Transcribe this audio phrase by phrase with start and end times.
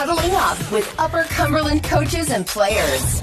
[0.00, 3.20] huddling up with Upper Cumberland coaches and players.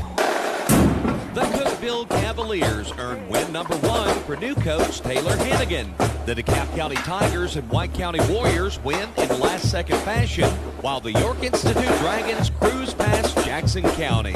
[1.34, 5.96] The Cookeville Cavaliers earned win number one for new coach Taylor Hennigan.
[6.26, 10.50] The DeKalb County Tigers and White County Warriors win in last second fashion,
[10.82, 14.34] while the York Institute Dragons cruise past Jackson County.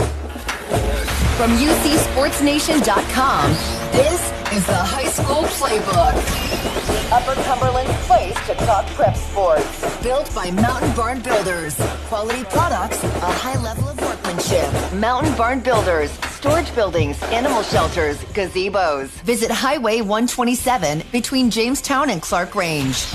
[1.35, 3.51] From UCSportsNation.com,
[3.91, 6.13] this is the High School Playbook.
[6.87, 10.01] The Upper Cumberland's place to talk prep sports.
[10.01, 11.75] Built by Mountain Barn Builders.
[12.07, 14.71] Quality products, a high level of workmanship.
[14.93, 16.11] Mountain Barn Builders.
[16.31, 19.09] Storage buildings, animal shelters, gazebos.
[19.21, 23.13] Visit Highway 127 between Jamestown and Clarkrange.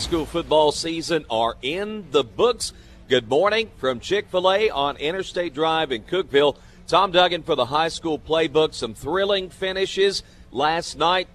[0.00, 2.72] School football season are in the books.
[3.08, 6.56] Good morning from Chick fil A on Interstate Drive in Cookeville.
[6.86, 8.74] Tom Duggan for the high school playbook.
[8.74, 11.28] Some thrilling finishes last night.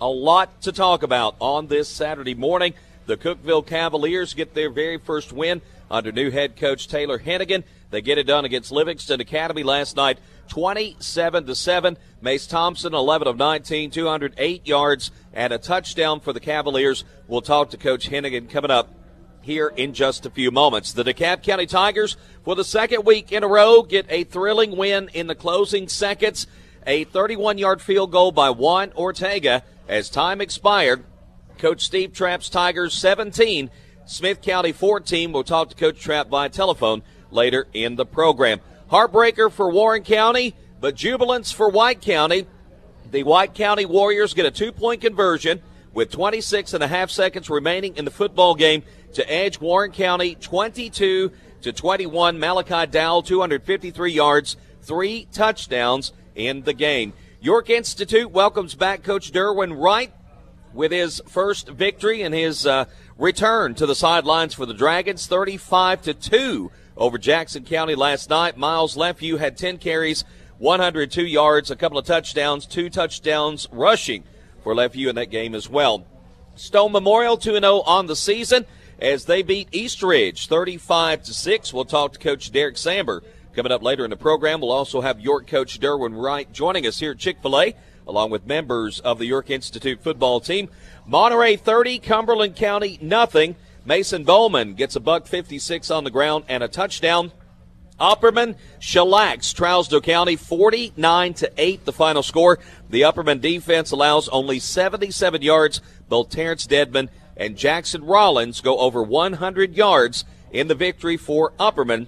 [0.00, 2.74] A lot to talk about on this Saturday morning.
[3.06, 7.64] The Cookeville Cavaliers get their very first win under new head coach Taylor Hennigan.
[7.90, 11.96] They get it done against Livingston Academy last night, 27 to 7.
[12.22, 17.04] Mace Thompson, 11 of 19, 208 yards and a touchdown for the Cavaliers.
[17.26, 18.88] We'll talk to Coach Hennigan coming up
[19.42, 20.92] here in just a few moments.
[20.92, 25.10] The DeKalb County Tigers, for the second week in a row, get a thrilling win
[25.12, 26.46] in the closing seconds.
[26.86, 31.04] A 31 yard field goal by Juan Ortega as time expired.
[31.58, 33.70] Coach Steve Trapp's Tigers 17,
[34.06, 35.32] Smith County 14.
[35.32, 38.60] We'll talk to Coach Trapp via telephone later in the program.
[38.90, 42.46] Heartbreaker for Warren County, but jubilance for White County.
[43.10, 45.60] The White County Warriors get a two point conversion
[45.92, 48.82] with 26 and a half seconds remaining in the football game
[49.14, 52.38] to edge Warren County 22 to 21.
[52.38, 57.12] Malachi Dowell 253 yards, three touchdowns in the game.
[57.40, 60.12] York Institute welcomes back Coach Derwin Wright
[60.72, 62.84] with his first victory and his uh,
[63.18, 68.56] return to the sidelines for the Dragons, 35 to 2 over Jackson County last night.
[68.56, 70.24] Miles Lefew had 10 carries,
[70.58, 74.24] 102 yards, a couple of touchdowns, two touchdowns rushing
[74.62, 76.06] for Lefew in that game as well.
[76.56, 78.66] Stone Memorial 2 0 on the season
[79.00, 81.72] as they beat East Ridge 35 to 6.
[81.72, 83.22] We'll talk to Coach Derek Samber
[83.54, 84.60] coming up later in the program.
[84.60, 87.74] We'll also have York coach Derwin Wright joining us here at Chick fil A,
[88.06, 90.68] along with members of the York Institute football team.
[91.06, 93.56] Monterey 30, Cumberland County nothing.
[93.84, 97.32] Mason Bowman gets a buck 56 on the ground and a touchdown.
[97.98, 102.58] Upperman shellacks Trousdale County 49 to 8 the final score.
[102.88, 105.82] The Upperman defense allows only 77 yards.
[106.08, 112.06] Both Terrence Deadman and Jackson Rollins go over 100 yards in the victory for Upperman,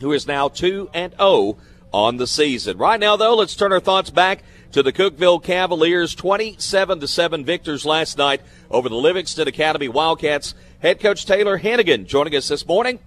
[0.00, 1.58] who is now 2 and 0
[1.92, 2.78] on the season.
[2.78, 4.42] Right now though, let's turn our thoughts back
[4.72, 10.54] to the Cookeville Cavaliers 27 to 7 victors last night over the Livingston Academy Wildcats.
[10.80, 13.00] Head coach Taylor Hennigan joining us this morning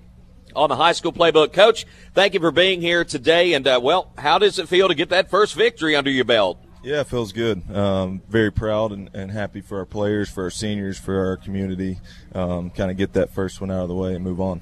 [0.56, 1.54] on the high school playbook.
[1.54, 3.54] Coach, thank you for being here today.
[3.54, 6.63] And, uh, well, how does it feel to get that first victory under your belt?
[6.84, 7.64] Yeah, it feels good.
[7.74, 11.98] Um, very proud and, and, happy for our players, for our seniors, for our community.
[12.36, 14.62] Um, kind of get that first one out of the way and move on.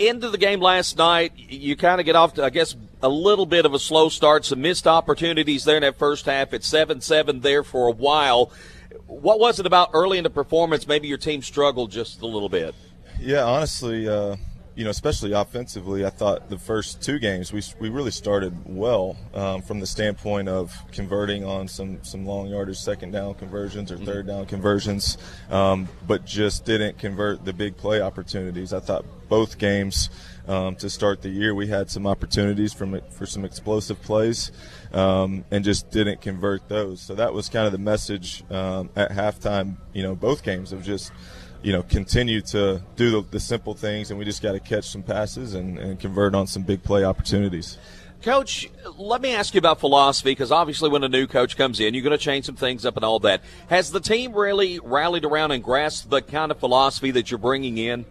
[0.00, 3.46] Into the game last night, you kind of get off to, I guess, a little
[3.46, 6.52] bit of a slow start, some missed opportunities there in that first half.
[6.52, 8.50] It's 7 7 there for a while.
[9.06, 10.88] What was it about early in the performance?
[10.88, 12.74] Maybe your team struggled just a little bit.
[13.20, 14.36] Yeah, honestly, uh,
[14.76, 19.16] you know, especially offensively, I thought the first two games we, we really started well
[19.32, 23.96] um, from the standpoint of converting on some, some long yardage second down conversions or
[23.96, 25.16] third down conversions,
[25.50, 28.74] um, but just didn't convert the big play opportunities.
[28.74, 30.10] I thought both games
[30.46, 34.52] um, to start the year we had some opportunities from for some explosive plays
[34.92, 37.00] um, and just didn't convert those.
[37.00, 39.76] So that was kind of the message um, at halftime.
[39.94, 41.12] You know, both games of just
[41.66, 44.88] you know, continue to do the, the simple things, and we just got to catch
[44.88, 47.76] some passes and, and convert on some big play opportunities.
[48.22, 51.92] Coach, let me ask you about philosophy because obviously, when a new coach comes in,
[51.92, 53.42] you're going to change some things up and all that.
[53.68, 57.78] Has the team really rallied around and grasped the kind of philosophy that you're bringing
[57.78, 58.04] in?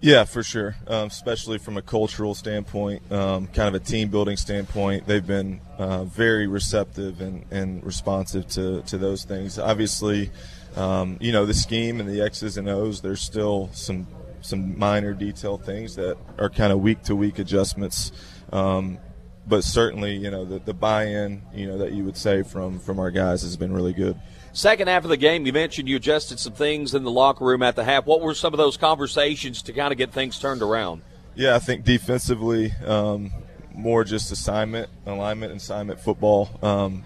[0.00, 0.76] Yeah, for sure.
[0.86, 5.60] Um, especially from a cultural standpoint, um, kind of a team building standpoint, they've been
[5.76, 9.58] uh, very receptive and, and responsive to, to those things.
[9.58, 10.30] Obviously,
[10.76, 14.06] um, you know, the scheme and the X's and O's, there's still some
[14.42, 18.10] some minor detail things that are kind of week to week adjustments.
[18.52, 18.98] Um,
[19.46, 22.98] but certainly, you know, the, the buy-in, you know, that you would say from from
[22.98, 24.18] our guys has been really good.
[24.52, 27.62] Second half of the game, you mentioned you adjusted some things in the locker room
[27.62, 28.06] at the half.
[28.06, 31.02] What were some of those conversations to kind of get things turned around?
[31.36, 33.30] Yeah, I think defensively, um,
[33.72, 36.50] more just assignment, alignment, assignment football.
[36.62, 37.04] Um,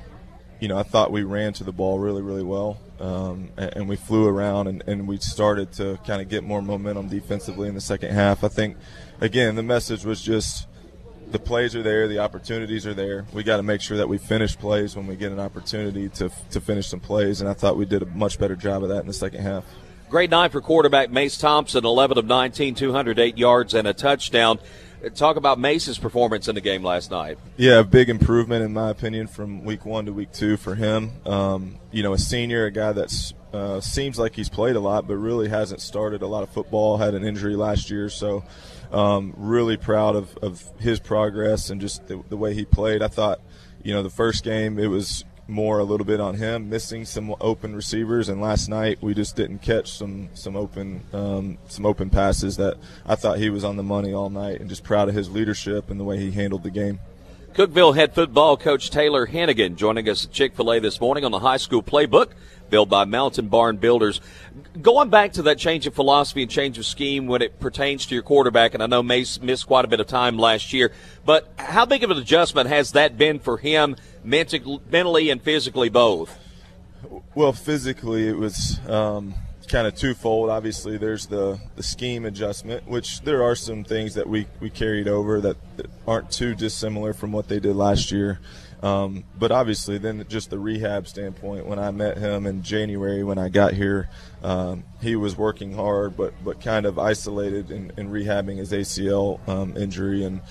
[0.58, 2.78] you know, I thought we ran to the ball really, really well.
[3.00, 6.62] Um, and, and, we flew around and, and we started to kind of get more
[6.62, 8.44] momentum defensively in the second half.
[8.44, 8.76] I think,
[9.20, 10.69] again, the message was just
[11.31, 13.26] the plays are there, the opportunities are there.
[13.32, 16.31] We got to make sure that we finish plays when we get an opportunity to,
[16.50, 19.00] to finish some plays, and I thought we did a much better job of that
[19.00, 19.64] in the second half.
[20.08, 24.61] Great night for quarterback Mace Thompson, 11 of 19, 208 yards and a touchdown.
[25.11, 27.39] Talk about Mace's performance in the game last night.
[27.56, 31.12] Yeah, big improvement in my opinion from week one to week two for him.
[31.27, 35.06] Um, you know, a senior, a guy that uh, seems like he's played a lot,
[35.06, 36.97] but really hasn't started a lot of football.
[36.97, 38.45] Had an injury last year, so
[38.93, 43.03] um, really proud of, of his progress and just the, the way he played.
[43.03, 43.41] I thought,
[43.83, 47.35] you know, the first game it was more a little bit on him, missing some
[47.41, 48.29] open receivers.
[48.29, 52.76] And last night we just didn't catch some some open um, some open passes that
[53.06, 54.61] I thought he was on the money all night.
[54.61, 57.00] And just proud of his leadership and the way he handled the game.
[57.55, 61.31] Cookeville head football coach Taylor Hennigan joining us at Chick Fil A this morning on
[61.31, 62.32] the high school playbook
[62.69, 64.20] built by Mountain Barn Builders.
[64.82, 68.14] Going back to that change of philosophy and change of scheme when it pertains to
[68.14, 70.90] your quarterback, and I know Mace missed quite a bit of time last year,
[71.25, 73.94] but how big of an adjustment has that been for him
[74.25, 76.38] mentally and physically both?
[77.35, 79.35] Well, physically, it was um,
[79.69, 80.50] kind of twofold.
[80.50, 85.09] Obviously, there's the, the scheme adjustment, which there are some things that we, we carried
[85.09, 88.41] over that, that aren't too dissimilar from what they did last year.
[88.82, 93.38] Um, but obviously, then just the rehab standpoint, when I met him in January when
[93.38, 94.11] I got here,
[94.43, 99.41] um, he was working hard, but but kind of isolated in, in rehabbing his ACL
[99.49, 100.43] um, injury, and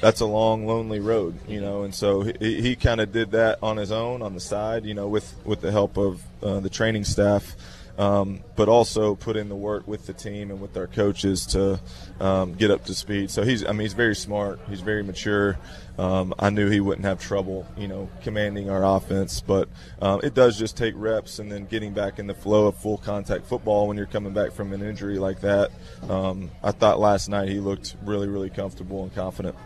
[0.00, 1.82] that's a long, lonely road, you know.
[1.82, 4.94] And so he, he kind of did that on his own, on the side, you
[4.94, 7.54] know, with with the help of uh, the training staff
[8.00, 11.78] um, but also put in the work with the team and with our coaches to
[12.18, 13.30] um, get up to speed.
[13.30, 14.58] So he's, I mean, he's very smart.
[14.70, 15.58] He's very mature.
[15.98, 19.68] Um, I knew he wouldn't have trouble, you know, commanding our offense, but
[20.00, 22.96] um, it does just take reps and then getting back in the flow of full
[22.96, 25.70] contact football when you're coming back from an injury like that.
[26.08, 29.56] Um, I thought last night he looked really, really comfortable and confident.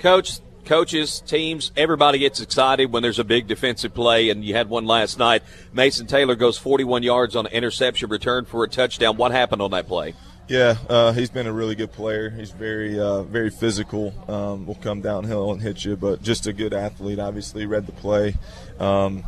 [0.00, 4.70] Coach, coaches, teams, everybody gets excited when there's a big defensive play, and you had
[4.70, 5.42] one last night.
[5.74, 9.18] Mason Taylor goes 41 yards on an interception return for a touchdown.
[9.18, 10.14] What happened on that play?
[10.48, 12.30] Yeah, uh, he's been a really good player.
[12.30, 14.14] He's very, uh, very physical.
[14.26, 17.18] Um, will come downhill and hit you, but just a good athlete.
[17.18, 18.36] Obviously, read the play.
[18.78, 19.22] Um,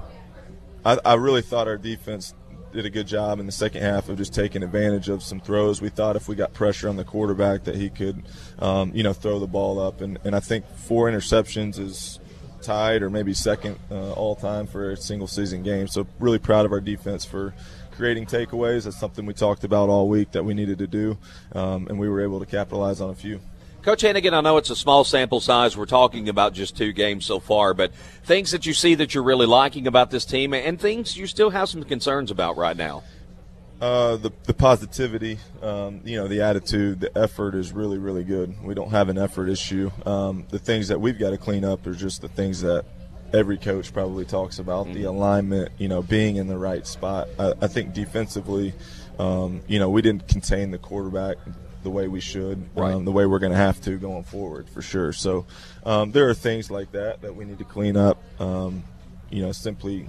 [0.86, 2.34] I, I really thought our defense
[2.72, 5.80] did a good job in the second half of just taking advantage of some throws.
[5.80, 8.22] We thought if we got pressure on the quarterback that he could,
[8.58, 10.00] um, you know, throw the ball up.
[10.00, 12.18] And, and I think four interceptions is
[12.62, 15.88] tied or maybe second uh, all time for a single season game.
[15.88, 17.54] So really proud of our defense for
[17.92, 18.84] creating takeaways.
[18.84, 21.18] That's something we talked about all week that we needed to do,
[21.54, 23.40] um, and we were able to capitalize on a few.
[23.82, 25.76] Coach Hennigan, I know it's a small sample size.
[25.76, 27.92] We're talking about just two games so far, but
[28.22, 31.50] things that you see that you're really liking about this team and things you still
[31.50, 33.02] have some concerns about right now.
[33.80, 38.54] Uh, the the positivity, um, you know, the attitude, the effort is really really good.
[38.62, 39.90] We don't have an effort issue.
[40.06, 42.84] Um, the things that we've got to clean up are just the things that
[43.32, 44.94] every coach probably talks about: mm-hmm.
[44.94, 47.26] the alignment, you know, being in the right spot.
[47.36, 48.74] I, I think defensively,
[49.18, 51.38] um, you know, we didn't contain the quarterback
[51.82, 52.92] the way we should, right.
[52.92, 55.12] um, the way we're going to have to going forward for sure.
[55.12, 55.46] So
[55.84, 58.22] um, there are things like that that we need to clean up.
[58.40, 58.84] Um,
[59.30, 60.08] you know, simply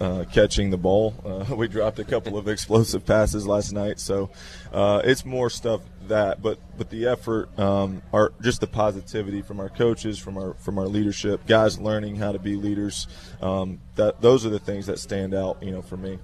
[0.00, 1.14] uh, catching the ball.
[1.32, 4.28] Uh, we dropped a couple of explosive passes last night, so
[4.72, 6.42] uh, it's more stuff that.
[6.42, 10.78] But but the effort, um, are just the positivity from our coaches, from our from
[10.78, 13.06] our leadership, guys learning how to be leaders.
[13.40, 16.18] Um, that those are the things that stand out, you know, for me.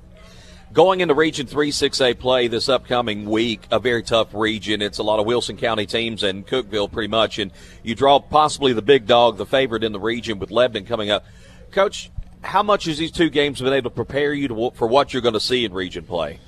[0.72, 4.82] Going into Region 3 6A play this upcoming week, a very tough region.
[4.82, 7.38] It's a lot of Wilson County teams and Cookeville pretty much.
[7.38, 11.10] And you draw possibly the big dog, the favorite in the region with Lebanon coming
[11.10, 11.24] up.
[11.70, 12.10] Coach,
[12.42, 15.22] how much has these two games been able to prepare you to, for what you're
[15.22, 16.38] going to see in region play?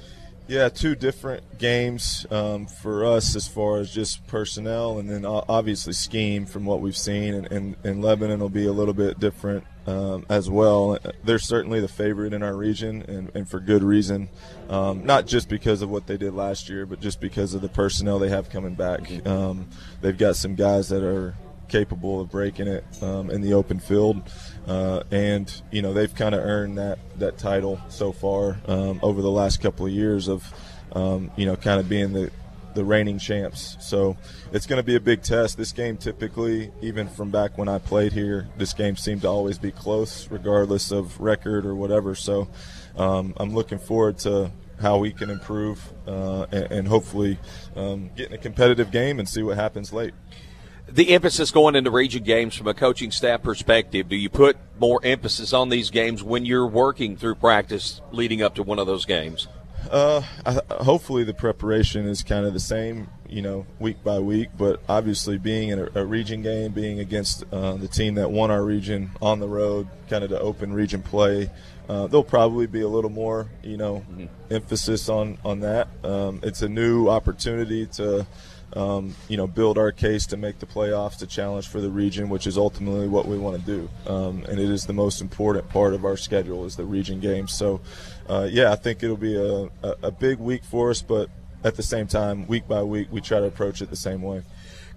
[0.50, 5.92] Yeah, two different games um, for us as far as just personnel, and then obviously
[5.92, 7.34] scheme from what we've seen.
[7.34, 10.98] And, and, and Lebanon will be a little bit different um, as well.
[11.22, 14.28] They're certainly the favorite in our region, and, and for good reason.
[14.68, 17.68] Um, not just because of what they did last year, but just because of the
[17.68, 19.24] personnel they have coming back.
[19.24, 19.68] Um,
[20.00, 21.36] they've got some guys that are
[21.70, 24.22] capable of breaking it um, in the open field.
[24.66, 29.22] Uh, and you know they've kind of earned that that title so far um, over
[29.22, 30.52] the last couple of years of
[30.92, 32.30] um, you know kind of being the
[32.74, 33.76] the reigning champs.
[33.80, 34.16] So
[34.52, 35.56] it's going to be a big test.
[35.56, 39.58] This game typically, even from back when I played here, this game seemed to always
[39.58, 42.14] be close, regardless of record or whatever.
[42.14, 42.48] So
[42.96, 47.38] um, I'm looking forward to how we can improve uh, and, and, hopefully
[47.76, 50.14] um, get in a competitive game and see what happens late
[50.92, 55.00] The emphasis going into region games from a coaching staff perspective, do you put more
[55.04, 59.04] emphasis on these games when you're working through practice leading up to one of those
[59.04, 59.46] games?
[59.88, 64.50] Uh, I, hopefully the preparation is kind of the same, you know, week by week.
[64.58, 68.50] But obviously, being in a, a region game, being against uh, the team that won
[68.50, 71.50] our region on the road, kind of to open region play,
[71.88, 74.26] uh, there'll probably be a little more, you know, mm-hmm.
[74.52, 75.88] emphasis on on that.
[76.04, 78.26] Um, it's a new opportunity to
[78.74, 82.28] um, you know, build our case to make the playoffs, to challenge for the region,
[82.28, 83.88] which is ultimately what we want to do.
[84.06, 87.52] Um, and it is the most important part of our schedule is the region games.
[87.52, 87.80] So,
[88.28, 91.28] uh, yeah, I think it'll be a, a, a big week for us, but
[91.64, 94.42] at the same time, week by week, we try to approach it the same way.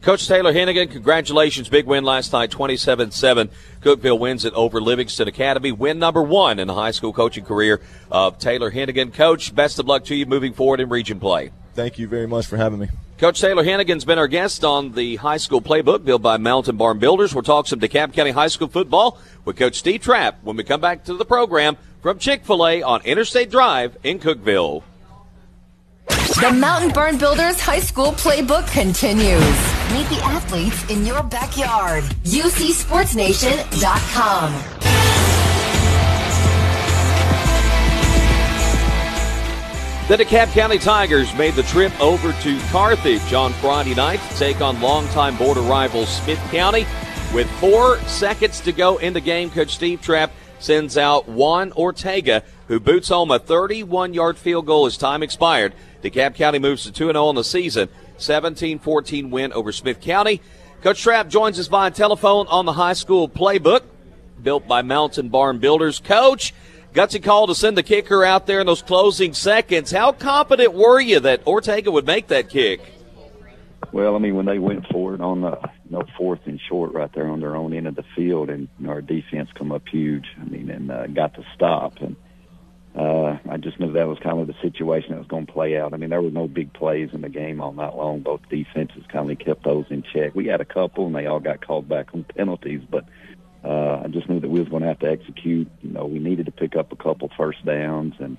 [0.02, 1.70] Coach Taylor Hennigan, congratulations.
[1.70, 3.50] Big win last night, 27 7.
[3.82, 5.72] Cookeville wins it over Livingston Academy.
[5.72, 7.80] Win number one in the high school coaching career
[8.12, 9.14] of Taylor Hennigan.
[9.14, 11.52] Coach, best of luck to you moving forward in region play.
[11.74, 12.90] Thank you very much for having me.
[13.24, 17.00] Coach Taylor Hennigan's been our guest on the high school playbook built by Mountain Barn
[17.00, 17.34] Builders.
[17.34, 20.82] We'll talk some DeKalb County High School football with Coach Steve Trapp when we come
[20.82, 24.84] back to the program from Chick fil A on Interstate Drive in Cookeville.
[26.08, 29.40] The Mountain Barn Builders High School playbook continues.
[29.94, 32.04] Meet the athletes in your backyard.
[32.26, 34.73] UCSportsNation.com.
[40.10, 44.60] The DeKalb County Tigers made the trip over to Carthage on Friday night to take
[44.60, 46.86] on longtime border rival Smith County.
[47.34, 52.44] With four seconds to go in the game, Coach Steve Trapp sends out Juan Ortega,
[52.68, 55.74] who boots home a 31 yard field goal as time expired.
[56.04, 57.88] DeKalb County moves to 2 0 in the season.
[58.18, 60.42] 17 14 win over Smith County.
[60.82, 63.84] Coach Trapp joins us via telephone on the high school playbook
[64.44, 66.00] built by Mountain Barn Builders.
[66.00, 66.54] Coach,
[66.94, 69.90] Gutsy call to send the kicker out there in those closing seconds.
[69.90, 72.82] How confident were you that Ortega would make that kick?
[73.92, 76.94] Well, I mean, when they went for it on the you know, fourth and short
[76.94, 79.72] right there on their own end of the field, and you know, our defense come
[79.72, 80.26] up huge.
[80.40, 82.16] I mean, and uh, got to stop, and
[82.96, 85.78] uh, I just knew that was kind of the situation that was going to play
[85.78, 85.94] out.
[85.94, 88.20] I mean, there were no big plays in the game all night long.
[88.20, 90.36] Both defenses kind of kept those in check.
[90.36, 93.06] We had a couple, and they all got called back on penalties, but
[93.64, 95.70] uh, I just knew that we was going to have to execute.
[95.82, 98.38] You know, we needed to pick up a couple first downs, and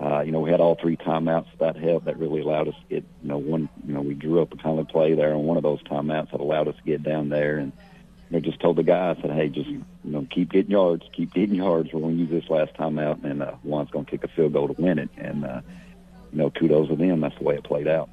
[0.00, 1.46] uh, you know, we had all three timeouts.
[1.58, 2.06] That helped.
[2.06, 3.68] That really allowed us to get, you know, one.
[3.86, 6.30] You know, we drew up a kind of play there on one of those timeouts
[6.30, 7.72] that allowed us to get down there, and
[8.30, 11.56] they just told the guys that, hey, just you know, keep getting yards, keep getting
[11.56, 11.92] yards.
[11.92, 14.52] We're going to use this last timeout, and uh, Juan's going to kick a field
[14.52, 15.10] goal to win it.
[15.18, 15.60] And uh,
[16.32, 17.20] you know, kudos to them.
[17.20, 18.08] That's the way it played out.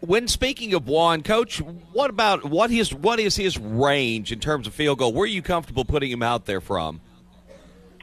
[0.00, 4.66] When speaking of Juan, Coach, what about what his what is his range in terms
[4.66, 5.12] of field goal?
[5.12, 7.00] Where are you comfortable putting him out there from?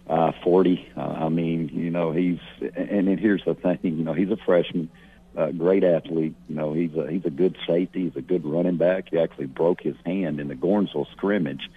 [0.08, 0.88] Uh, Forty.
[0.96, 3.80] Uh, I mean, you know, he's and then here's the thing.
[3.84, 4.90] You know, he's a freshman,
[5.36, 6.36] uh, great athlete.
[6.50, 8.06] You know, he's a he's a good safety.
[8.06, 9.10] He's a good running back.
[9.12, 11.70] He actually broke his hand in the Gordonsville scrimmage.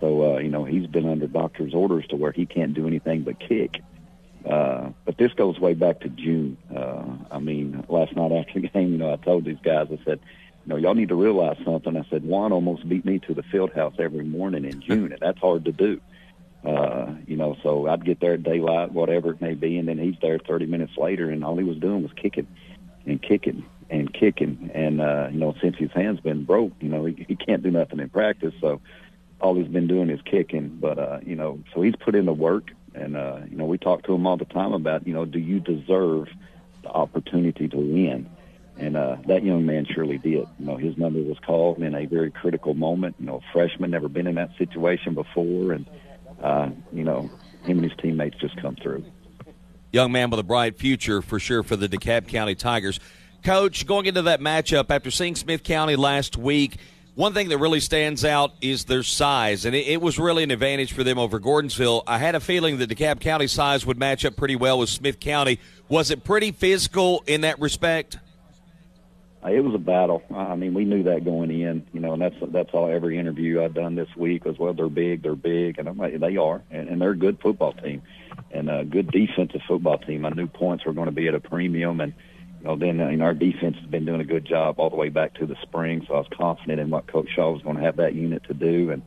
[0.00, 3.22] So uh, you know, he's been under doctor's orders to where he can't do anything
[3.22, 3.82] but kick.
[4.48, 6.56] Uh, but this goes way back to June.
[6.74, 9.98] Uh, I mean, last night after the game, you know, I told these guys, I
[10.04, 10.20] said,
[10.64, 11.96] you know, y'all need to realize something.
[11.96, 15.20] I said, Juan almost beat me to the field house every morning in June, and
[15.20, 16.00] that's hard to do.
[16.64, 19.98] Uh, you know, so I'd get there at daylight, whatever it may be, and then
[19.98, 22.46] he's there 30 minutes later, and all he was doing was kicking
[23.04, 24.70] and kicking and kicking.
[24.72, 27.70] And, uh, you know, since his hand's been broke, you know, he, he can't do
[27.70, 28.80] nothing in practice, so
[29.40, 30.78] all he's been doing is kicking.
[30.80, 33.78] But, uh, you know, so he's put in the work and, uh, you know, we
[33.78, 36.28] talk to him all the time about, you know, do you deserve
[36.82, 38.30] the opportunity to win?
[38.76, 40.46] And uh, that young man surely did.
[40.58, 43.16] You know, his number was called in a very critical moment.
[43.18, 45.72] You know, freshman, never been in that situation before.
[45.72, 45.86] And,
[46.42, 47.30] uh, you know,
[47.62, 49.04] him and his teammates just come through.
[49.92, 52.98] Young man with a bright future for sure for the DeKalb County Tigers.
[53.44, 56.78] Coach, going into that matchup after seeing Smith County last week,
[57.14, 60.50] one thing that really stands out is their size, and it, it, was really an
[60.50, 62.02] advantage for them over Gordonsville.
[62.06, 65.20] I had a feeling that DeKalb County size would match up pretty well with Smith
[65.20, 65.60] County.
[65.88, 68.18] Was it pretty physical in that respect?
[69.44, 70.22] Uh, it was a battle.
[70.34, 72.90] I mean, we knew that going in, you know, and that's that's all.
[72.90, 76.18] Every interview I've done this week was, well, they're big, they're big, and I'm like,
[76.18, 78.02] they are, and, and they're a good football team,
[78.50, 80.24] and a good defensive football team.
[80.24, 82.14] I knew points were going to be at a premium, and
[82.64, 84.96] you know, then you know, our defense has been doing a good job all the
[84.96, 86.02] way back to the spring.
[86.08, 88.54] So I was confident in what Coach Shaw was going to have that unit to
[88.54, 88.90] do.
[88.90, 89.02] And,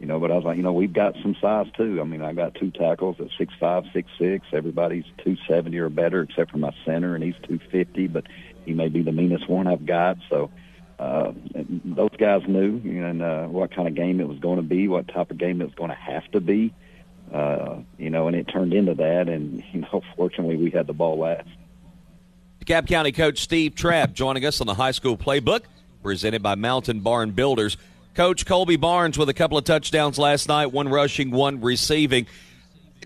[0.00, 2.00] you know, but I was like, you know, we've got some size too.
[2.00, 4.46] I mean, I got two tackles at six five, six six.
[4.52, 8.08] Everybody's two seventy or better, except for my center, and he's two fifty.
[8.08, 8.24] But
[8.64, 10.18] he may be the meanest one I've got.
[10.28, 10.50] So
[10.98, 11.32] uh,
[11.84, 15.06] those guys knew and uh, what kind of game it was going to be, what
[15.06, 16.74] type of game it was going to have to be.
[17.32, 19.28] Uh, you know, and it turned into that.
[19.28, 21.48] And you know, fortunately, we had the ball last.
[22.68, 25.62] DeKalb County coach Steve Trapp joining us on the high school playbook
[26.02, 27.78] presented by Mountain Barn Builders.
[28.12, 32.26] Coach Colby Barnes with a couple of touchdowns last night, one rushing, one receiving.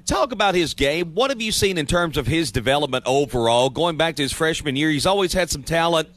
[0.05, 1.15] Talk about his game.
[1.15, 3.71] What have you seen in terms of his development overall?
[3.71, 6.09] Going back to his freshman year, he's always had some talent.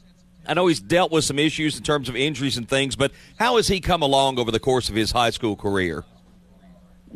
[0.44, 3.58] I know he's dealt with some issues in terms of injuries and things, but how
[3.58, 6.04] has he come along over the course of his high school career?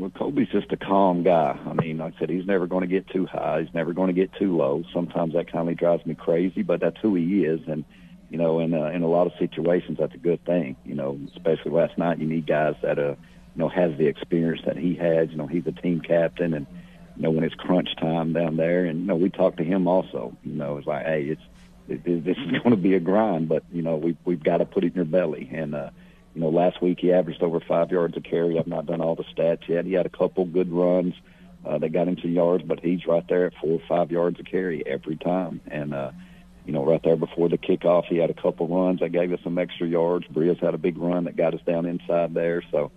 [0.00, 1.58] Well, Colby's just a calm guy.
[1.62, 3.60] I mean, like I said, he's never going to get too high.
[3.60, 4.82] He's never going to get too low.
[4.94, 7.60] Sometimes that kind of drives me crazy, but that's who he is.
[7.66, 7.84] And
[8.30, 10.76] you know, in uh, in a lot of situations, that's a good thing.
[10.86, 13.16] You know, especially last night, you need guys that uh, you
[13.56, 15.28] know, has the experience that he has.
[15.32, 16.66] You know, he's a team captain, and
[17.16, 19.86] you know, when it's crunch time down there, and you know, we talked to him
[19.86, 20.34] also.
[20.44, 21.42] You know, it's like, hey, it's
[21.88, 24.58] it, it, this is going to be a grind, but you know, we we've got
[24.58, 25.90] to put it in your belly, and uh,
[26.34, 28.58] you know, last week he averaged over five yards a carry.
[28.58, 29.84] I've not done all the stats yet.
[29.84, 31.14] He had a couple good runs
[31.64, 34.38] uh, that got him some yards, but he's right there at four or five yards
[34.38, 35.60] a carry every time.
[35.66, 36.12] And, uh,
[36.64, 39.40] you know, right there before the kickoff, he had a couple runs that gave us
[39.42, 40.26] some extra yards.
[40.30, 42.62] Bria's had a big run that got us down inside there.
[42.70, 42.92] So,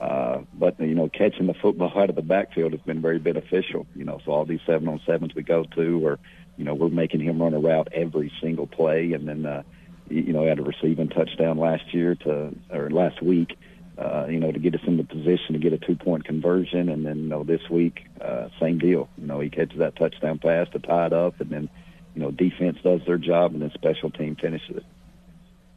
[0.00, 3.86] uh, but, you know, catching the football out of the backfield has been very beneficial.
[3.94, 6.18] You know, so all these seven on sevens we go to, or,
[6.58, 9.12] you know, we're making him run a route every single play.
[9.12, 9.62] And then, uh,
[10.08, 13.56] you know, had a receiving touchdown last year to or last week,
[13.98, 16.88] uh, you know, to get us in the position to get a two point conversion,
[16.88, 19.08] and then you know this week, uh, same deal.
[19.18, 21.68] You know, he catches that touchdown pass to tie it up, and then
[22.14, 24.84] you know defense does their job, and then special team finishes it.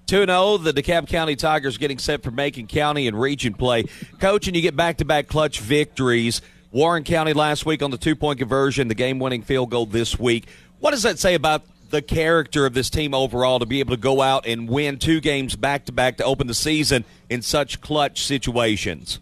[0.08, 3.84] 2 0, the DeKalb County Tigers getting set for Macon County and region play.
[4.20, 6.42] Coach, and you get back to back clutch victories.
[6.72, 10.18] Warren County last week on the two point conversion, the game winning field goal this
[10.18, 10.48] week.
[10.80, 14.02] What does that say about the character of this team overall to be able to
[14.02, 17.82] go out and win two games back to back to open the season in such
[17.82, 19.20] clutch situations?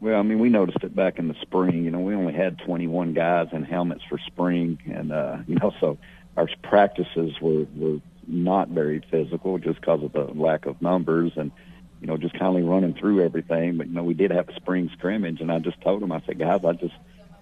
[0.00, 1.84] Well, I mean, we noticed it back in the spring.
[1.84, 5.72] You know, we only had 21 guys in helmets for spring, and uh, you know,
[5.80, 5.98] so
[6.36, 11.50] our practices were were not very physical just because of the lack of numbers and
[12.00, 13.76] you know just kind of running through everything.
[13.76, 16.22] But you know, we did have a spring scrimmage, and I just told them, I
[16.26, 16.94] said, guys, I just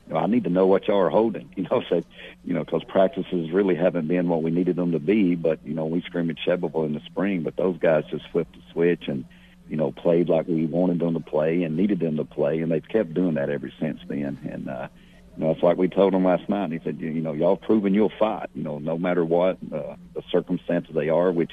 [0.09, 2.03] you know, I need to know what y'all are holding, you know, so,
[2.45, 5.35] you know, because practices really haven't been what we needed them to be.
[5.35, 8.63] But, you know, we scrimmaged Shelbyville in the spring, but those guys just flipped the
[8.73, 9.25] switch and,
[9.69, 12.61] you know, played like we wanted them to play and needed them to play.
[12.61, 14.39] And they've kept doing that ever since then.
[14.51, 14.89] And, uh,
[15.37, 16.73] you know, it's like we told them last night.
[16.73, 19.97] He said, you, you know, y'all proven you'll fight, you know, no matter what uh,
[20.15, 21.53] the circumstances they are, which,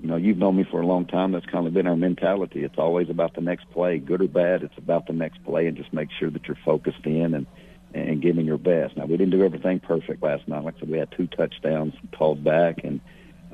[0.00, 1.32] you know, you've known me for a long time.
[1.32, 2.62] That's kind of been our mentality.
[2.62, 4.62] It's always about the next play, good or bad.
[4.62, 7.46] It's about the next play and just make sure that you're focused in and,
[7.94, 8.96] and giving your best.
[8.96, 10.64] Now we didn't do everything perfect last night.
[10.64, 13.00] Like I said, we had two touchdowns called back, and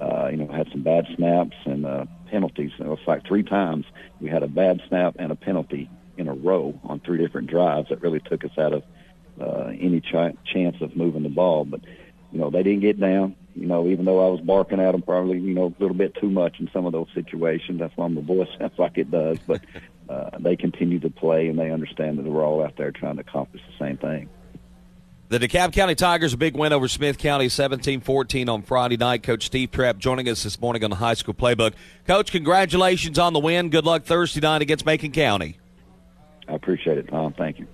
[0.00, 2.72] uh, you know had some bad snaps and uh, penalties.
[2.78, 3.86] It was like three times
[4.20, 7.88] we had a bad snap and a penalty in a row on three different drives
[7.88, 8.82] that really took us out of
[9.40, 11.64] uh, any ch- chance of moving the ball.
[11.64, 11.80] But
[12.32, 13.36] you know they didn't get down.
[13.54, 16.16] You know, even though I was barking at them probably, you know, a little bit
[16.16, 17.78] too much in some of those situations.
[17.78, 19.38] That's why my voice sounds like it does.
[19.46, 19.62] But
[20.08, 23.22] uh, they continue to play and they understand that we're all out there trying to
[23.22, 24.28] accomplish the same thing.
[25.30, 29.22] The DeKalb County Tigers, a big win over Smith County, 17-14 on Friday night.
[29.22, 31.72] Coach Steve Trapp joining us this morning on the high school playbook.
[32.06, 33.70] Coach, congratulations on the win.
[33.70, 35.58] Good luck Thursday night against Macon County.
[36.46, 37.32] I appreciate it, Tom.
[37.32, 37.66] Thank you.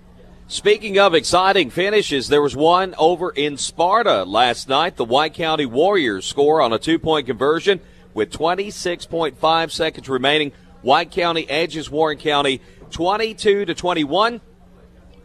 [0.47, 4.97] Speaking of exciting finishes, there was one over in Sparta last night.
[4.97, 7.81] The White County Warriors score on a two-point conversion
[8.15, 10.53] with 26.5 seconds remaining.
[10.83, 14.41] White County edges Warren County 22 to 21.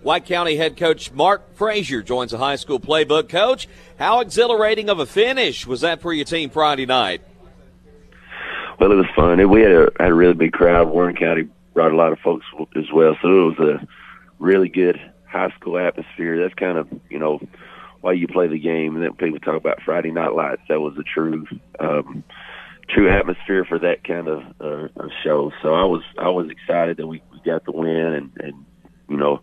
[0.02, 3.30] White County head coach Mark Frazier joins the high school playbook.
[3.30, 7.22] Coach, how exhilarating of a finish was that for your team Friday night?
[8.80, 9.50] Well, it was fun.
[9.50, 10.90] We had a, had a really big crowd.
[10.90, 13.88] Warren County brought a lot of folks as well, so it was a
[14.38, 16.40] really good high school atmosphere.
[16.40, 17.40] That's kind of you know
[18.02, 18.96] why you play the game.
[18.96, 20.62] And then people talk about Friday Night Lights.
[20.70, 21.48] That was the true.
[21.80, 22.24] Um,
[22.90, 25.52] true atmosphere for that kind of uh, show.
[25.62, 28.66] So I was I was excited that we, we got the win, and and
[29.10, 29.42] you know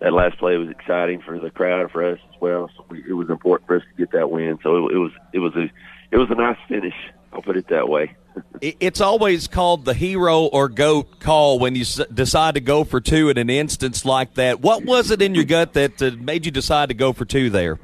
[0.00, 2.70] that last play was exciting for the crowd for us as well.
[2.76, 4.58] So we, it was important for us to get that win.
[4.62, 5.70] So it, it was it was a
[6.10, 6.94] it was a nice finish.
[7.32, 8.16] I'll put it that way.
[8.60, 13.28] it's always called the hero or goat call when you decide to go for two
[13.28, 14.60] in an instance like that.
[14.60, 17.78] What was it in your gut that made you decide to go for two there?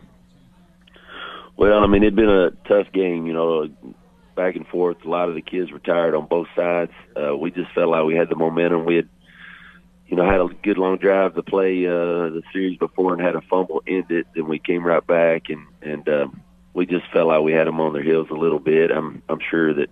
[1.57, 3.27] Well, I mean, it'd been a tough game.
[3.27, 3.69] You know,
[4.35, 4.97] back and forth.
[5.05, 6.93] A lot of the kids retired on both sides.
[7.17, 8.85] Uh, we just felt like we had the momentum.
[8.85, 9.09] We had,
[10.07, 13.37] you know, had a good long drive to play uh, the series before and had
[13.37, 14.27] a fumble end it.
[14.35, 16.43] Then we came right back and and um,
[16.75, 18.91] we just felt like we had them on their heels a little bit.
[18.91, 19.89] I'm I'm sure that,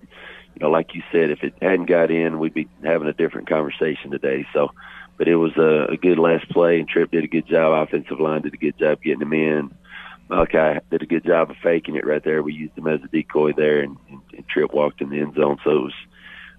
[0.54, 3.48] you know, like you said, if it hadn't got in, we'd be having a different
[3.48, 4.46] conversation today.
[4.52, 4.72] So,
[5.16, 7.86] but it was a, a good last play, and Tripp did a good job.
[7.86, 9.70] Offensive line did a good job getting them in.
[10.32, 12.42] Malachi did a good job of faking it right there.
[12.42, 15.34] We used him as a decoy there, and, and, and Tripp walked in the end
[15.34, 15.58] zone.
[15.62, 15.92] So it was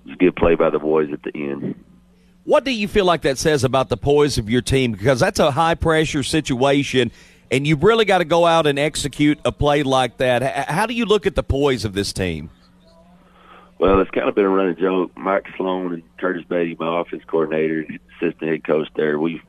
[0.05, 1.75] was a good play by the boys at the end.
[2.43, 4.91] What do you feel like that says about the poise of your team?
[4.91, 7.11] Because that's a high pressure situation,
[7.49, 10.69] and you really got to go out and execute a play like that.
[10.69, 12.49] How do you look at the poise of this team?
[13.79, 15.17] Well, it's kind of been a running joke.
[15.17, 17.87] Mike Sloan and Curtis Beatty, my offense coordinator
[18.21, 19.41] assistant head coach there, we've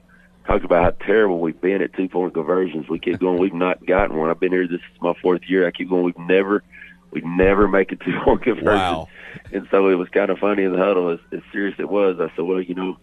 [0.47, 2.89] talked about how terrible we've been at two point conversions.
[2.89, 3.39] We keep going.
[3.39, 4.31] We've not gotten one.
[4.31, 4.67] I've been here.
[4.67, 5.67] This is my fourth year.
[5.67, 6.05] I keep going.
[6.05, 6.63] We've never,
[7.11, 8.75] we never make a two point conversion.
[8.75, 9.09] Wow.
[9.53, 12.19] And so it was kind of funny in the huddle as, as serious it was.
[12.21, 12.99] I said, well, you know,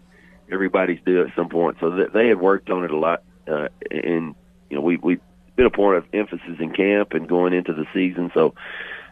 [0.51, 1.77] everybody's due at some point.
[1.80, 4.36] So th- they had worked on it a lot, uh, and
[4.69, 5.19] you know, we we
[5.56, 8.32] been a point of emphasis in camp and going into the season.
[8.34, 8.54] So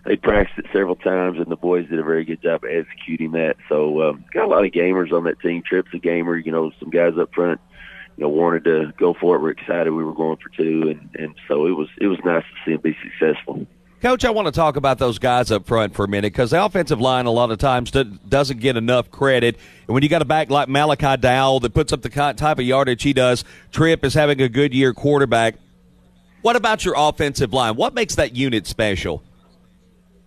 [0.05, 3.57] they practiced it several times, and the boys did a very good job executing that.
[3.67, 5.61] So um, got a lot of gamers on that team.
[5.61, 6.37] Tripp's a gamer.
[6.37, 7.59] You know, some guys up front,
[8.19, 9.41] you know, wanted to go for it.
[9.41, 9.91] We're excited.
[9.91, 12.73] We were going for two, and and so it was it was nice to see
[12.73, 13.65] them be successful.
[14.01, 16.63] Coach, I want to talk about those guys up front for a minute because the
[16.63, 19.57] offensive line a lot of times doesn't get enough credit.
[19.87, 22.65] And when you got a back like Malachi Dowell that puts up the type of
[22.65, 25.55] yardage he does, Tripp is having a good year quarterback.
[26.41, 27.75] What about your offensive line?
[27.75, 29.23] What makes that unit special?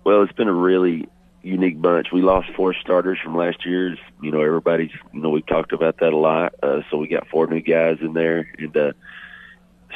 [0.05, 1.09] Well, it's been a really
[1.43, 2.09] unique bunch.
[2.13, 3.99] We lost four starters from last year's.
[4.21, 4.91] You know, everybody's.
[5.13, 6.55] You know, we've talked about that a lot.
[6.63, 8.93] Uh, so we got four new guys in there, and uh,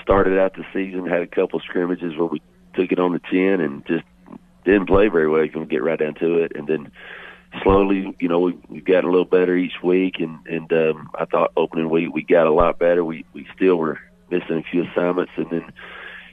[0.02, 2.42] started out the season had a couple scrimmages where we
[2.74, 4.04] took it on the chin and just
[4.64, 5.44] didn't play very well.
[5.44, 6.90] You can get right down to it, and then
[7.62, 11.24] slowly, you know, we we got a little better each week, and and um, I
[11.24, 13.04] thought opening week we got a lot better.
[13.04, 15.72] We we still were missing a few assignments, and then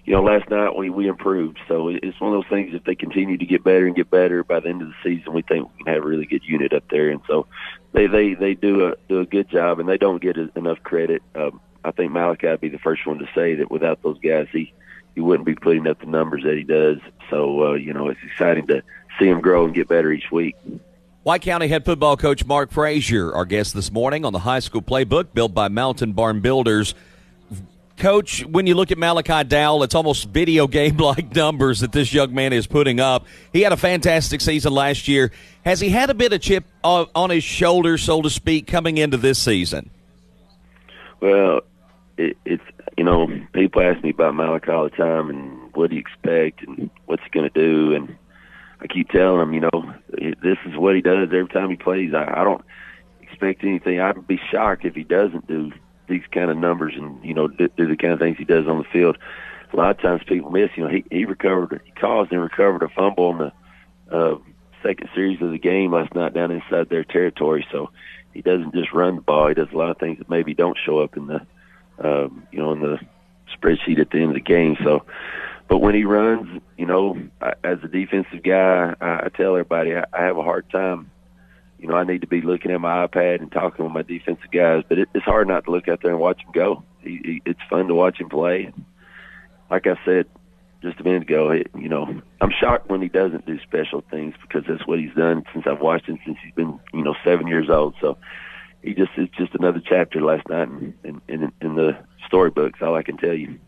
[0.06, 1.60] you know, last night we we improved.
[1.68, 2.74] So it's one of those things.
[2.74, 5.34] If they continue to get better and get better by the end of the season,
[5.34, 7.10] we think we can have a really good unit up there.
[7.10, 7.48] And so
[7.94, 11.24] they they they do a do a good job, and they don't get enough credit.
[11.36, 14.48] Um, I think Malachi would be the first one to say that without those guys,
[14.52, 14.74] he
[15.16, 16.98] he wouldn't be putting up the numbers that he does.
[17.30, 18.84] So uh, you know, it's exciting to
[19.20, 20.58] see him grow and get better each week.
[21.24, 24.82] White County head football coach Mark Frazier, our guest this morning on the high school
[24.82, 26.94] playbook built by Mountain Barn Builders.
[27.98, 32.14] Coach, when you look at Malachi Dowell, it's almost video game like numbers that this
[32.14, 33.26] young man is putting up.
[33.52, 35.32] He had a fantastic season last year.
[35.64, 39.18] Has he had a bit of chip on his shoulder, so to speak, coming into
[39.18, 39.90] this season?
[41.22, 41.62] Well,
[42.18, 42.64] it, it's
[42.98, 46.68] you know people ask me about Malachi all the time and what do you expect
[46.68, 48.18] and what's he going to do, and
[48.82, 52.14] I keep telling them, you know, this is what he does every time he plays.
[52.14, 52.64] I, I don't
[53.22, 54.02] expect anything.
[54.02, 55.72] I'd be shocked if he doesn't do
[56.08, 58.68] these kind of numbers and you know do, do the kind of things he does
[58.68, 59.18] on the field.
[59.72, 60.70] A lot of times people miss.
[60.76, 64.38] You know, he he recovered, he caused and recovered a fumble in the uh,
[64.84, 67.66] second series of the game last night down inside their territory.
[67.72, 67.89] So
[68.34, 70.78] he doesn't just run the ball; he does a lot of things that maybe don't
[70.86, 71.42] show up in the
[72.00, 73.00] um, you know in the
[73.56, 74.78] spreadsheet at the end of the game.
[74.84, 75.06] So.
[75.70, 79.96] But when he runs, you know, I, as a defensive guy, I, I tell everybody
[79.96, 81.10] I, I have a hard time
[81.84, 84.50] you know, I need to be looking at my iPad and talking with my defensive
[84.54, 84.84] guys.
[84.88, 86.82] But it, it's hard not to look out there and watch him go.
[87.02, 88.72] He, he, it's fun to watch him play.
[89.69, 90.28] Like I said
[90.82, 94.34] just a minute ago, it, you know, I'm shocked when he doesn't do special things
[94.41, 97.48] because that's what he's done since I've watched him since he's been, you know, seven
[97.48, 97.96] years old.
[98.00, 98.17] So
[98.82, 102.80] he just it's just another chapter last night in in, in, in the storybooks.
[102.82, 103.60] All I can tell you.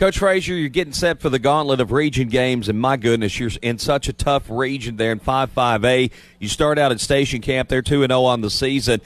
[0.00, 3.50] Coach Frazier, you're getting set for the gauntlet of region games, and my goodness, you're
[3.60, 6.10] in such a tough region there in 5-5A.
[6.38, 9.02] You start out at Station Camp, they're 2-0 on the season.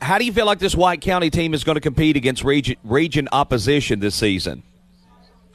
[0.00, 2.76] How do you feel like this White County team is going to compete against region,
[2.84, 4.62] region opposition this season?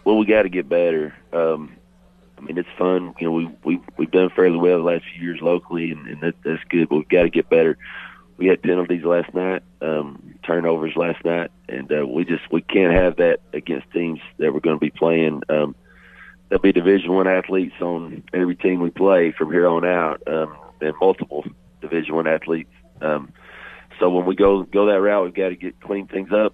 [0.04, 1.15] Well, we got to get better.
[1.32, 1.77] Um,
[2.38, 3.15] I mean, it's fun.
[3.17, 6.19] You know, we we we've done fairly well the last few years locally, and, and
[6.19, 6.89] that, that's good.
[6.89, 7.77] But we've got to get better
[8.41, 12.93] we had penalties last night, um, turnovers last night, and uh, we just we can't
[12.93, 15.41] have that against teams that we're going to be playing.
[15.49, 15.75] Um,
[16.49, 20.58] there'll be Division One athletes on every team we play from here on out, um,
[20.82, 21.45] and multiple
[21.82, 22.71] Division One athletes.
[23.01, 23.32] Um,
[23.99, 26.54] so when we go go that route, we've got to get clean things up.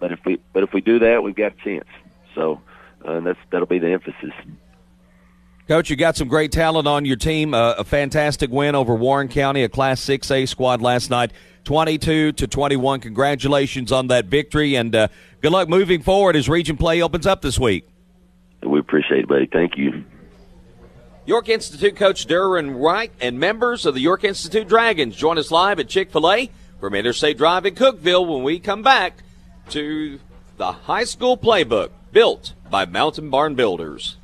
[0.00, 1.88] But if we but if we do that, we've got a chance.
[2.34, 2.60] So
[3.04, 4.32] uh, that's that'll be the emphasis.
[5.68, 7.52] Coach, you got some great talent on your team.
[7.52, 11.30] Uh, a fantastic win over Warren County, a Class 6A squad last night,
[11.64, 13.00] 22 to 21.
[13.00, 15.08] Congratulations on that victory, and uh,
[15.42, 17.86] good luck moving forward as region play opens up this week.
[18.62, 19.44] We appreciate it, buddy.
[19.44, 20.06] Thank you.
[21.26, 25.78] York Institute coach Derwin Wright and members of the York Institute Dragons join us live
[25.78, 26.50] at Chick fil A
[26.80, 29.18] from Interstate Drive in Cookeville when we come back
[29.68, 30.18] to
[30.56, 34.16] the high school playbook built by Mountain Barn Builders.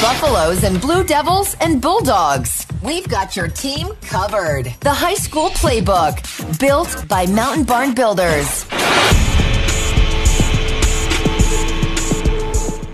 [0.00, 2.66] Buffaloes and Blue Devils and Bulldogs.
[2.82, 4.74] We've got your team covered.
[4.80, 8.64] The high school playbook, built by Mountain Barn Builders.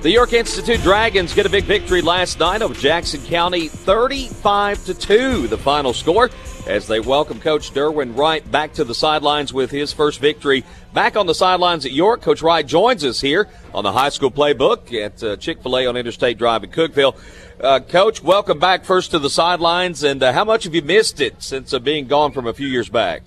[0.03, 4.95] The York Institute Dragons get a big victory last night over Jackson County, 35 to
[4.95, 6.29] 2, the final score.
[6.67, 11.17] As they welcome Coach Derwin Wright back to the sidelines with his first victory back
[11.17, 12.23] on the sidelines at York.
[12.23, 15.87] Coach Wright joins us here on the high school playbook at uh, Chick fil A
[15.87, 17.17] on Interstate Drive in Cookeville.
[17.61, 21.21] Uh, Coach, welcome back first to the sidelines, and uh, how much have you missed
[21.21, 23.23] it since uh, being gone from a few years back?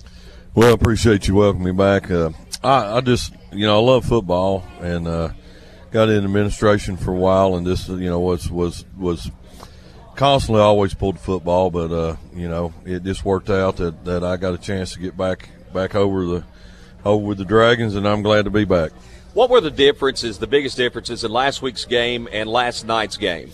[0.54, 2.10] Well, I appreciate you welcoming me back.
[2.10, 2.30] Uh,
[2.62, 5.30] I, I, just, you know, I love football and uh,
[5.90, 9.30] got in administration for a while, and this, you know, was was was
[10.20, 14.36] constantly always pulled football, but uh, you know, it just worked out that, that I
[14.36, 16.44] got a chance to get back back over the
[17.06, 18.92] over with the Dragons, and I'm glad to be back.
[19.32, 23.50] What were the differences, the biggest differences in last week's game and last night's game?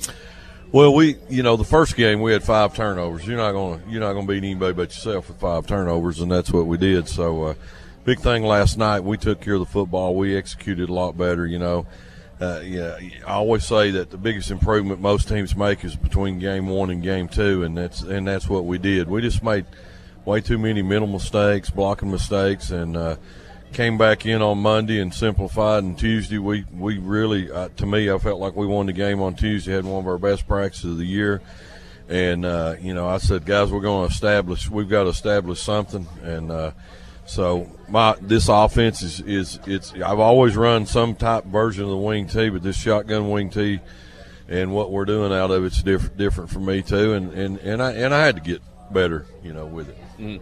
[0.73, 3.25] Well, we, you know, the first game we had five turnovers.
[3.25, 6.51] You're not gonna, you're not gonna beat anybody but yourself with five turnovers, and that's
[6.51, 7.07] what we did.
[7.09, 7.55] So, uh,
[8.05, 10.17] big thing last night, we took care of the football.
[10.17, 11.47] We executed a lot better.
[11.47, 11.87] You know,
[12.41, 16.69] uh, yeah, I always say that the biggest improvement most teams make is between game
[16.69, 19.09] one and game two, and that's and that's what we did.
[19.09, 19.65] We just made
[20.27, 23.17] way too many mental mistakes, blocking mistakes, and uh,
[23.73, 25.85] came back in on Monday and simplified.
[25.85, 29.23] And Tuesday, we we really, uh, to me, I felt like we won the game
[29.23, 29.73] on Tuesday.
[29.73, 31.41] Had one of our best practices of the year,
[32.07, 34.69] and uh, you know, I said, guys, we're going to establish.
[34.69, 36.73] We've got to establish something, and uh,
[37.27, 41.97] so my this offense is is it's I've always run some type version of the
[41.97, 43.81] wing tee, but this shotgun wing tee
[44.49, 47.83] and what we're doing out of it's different different for me too, and and and
[47.83, 48.63] I and I had to get
[48.93, 49.99] better, you know, with it.
[50.19, 50.41] Mm.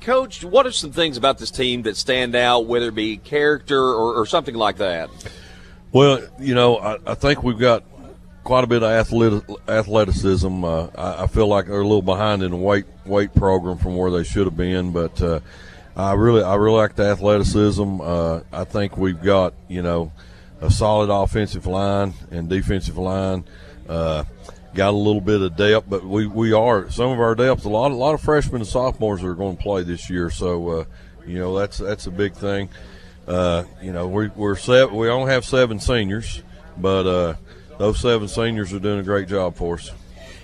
[0.00, 3.80] Coach, what are some things about this team that stand out, whether it be character
[3.80, 5.10] or, or something like that?
[5.92, 7.82] Well, you know, I, I, think we've got
[8.44, 10.64] quite a bit of athletic, athleticism.
[10.64, 13.96] Uh, I, I, feel like they're a little behind in the weight weight program from
[13.96, 15.40] where they should have been, but uh,
[15.96, 18.00] I really, I really like the athleticism.
[18.00, 20.12] Uh, I think we've got, you know,
[20.60, 23.44] a solid offensive line and defensive line.
[23.88, 24.24] Uh,
[24.74, 27.64] got a little bit of depth, but we, we are some of our depth.
[27.64, 30.68] A lot, a lot of freshmen and sophomores are going to play this year, so
[30.68, 30.84] uh,
[31.26, 32.68] you know that's that's a big thing.
[33.26, 34.92] Uh, you know, we, we're set.
[34.92, 36.42] We only have seven seniors,
[36.76, 37.34] but uh,
[37.78, 39.90] those seven seniors are doing a great job for us.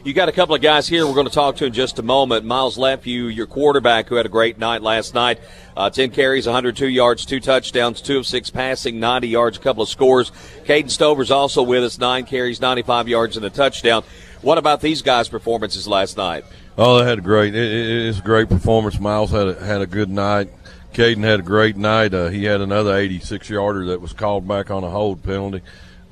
[0.05, 2.03] You got a couple of guys here we're going to talk to in just a
[2.03, 2.45] moment.
[2.45, 5.39] Miles Lefew, your quarterback, who had a great night last night.
[5.77, 9.85] Uh, 10 carries, 102 yards, two touchdowns, two of six passing, 90 yards, a couple
[9.85, 10.33] of scores.
[10.65, 14.03] Caden Stover's also with us, nine carries, 95 yards, and a touchdown.
[14.41, 16.45] What about these guys' performances last night?
[16.77, 17.55] Oh, they had a great.
[17.55, 18.99] It, it, it's a great performance.
[18.99, 20.51] Miles had a, had a good night.
[20.95, 22.13] Caden had a great night.
[22.13, 25.63] Uh, he had another 86 yarder that was called back on a hold penalty.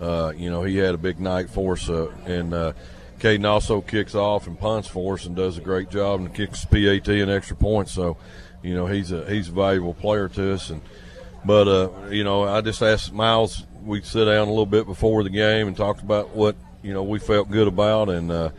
[0.01, 2.73] Uh, you know, he had a big night for us, uh, and uh,
[3.21, 6.65] Caden also kicks off and punts for us and does a great job and kicks
[6.65, 7.93] PAT and extra points.
[7.93, 8.17] So,
[8.63, 10.71] you know, he's a he's a valuable player to us.
[10.71, 10.81] And
[11.45, 13.67] but uh, you know, I just asked Miles.
[13.85, 17.03] We sit down a little bit before the game and talked about what you know
[17.03, 18.51] we felt good about, and uh,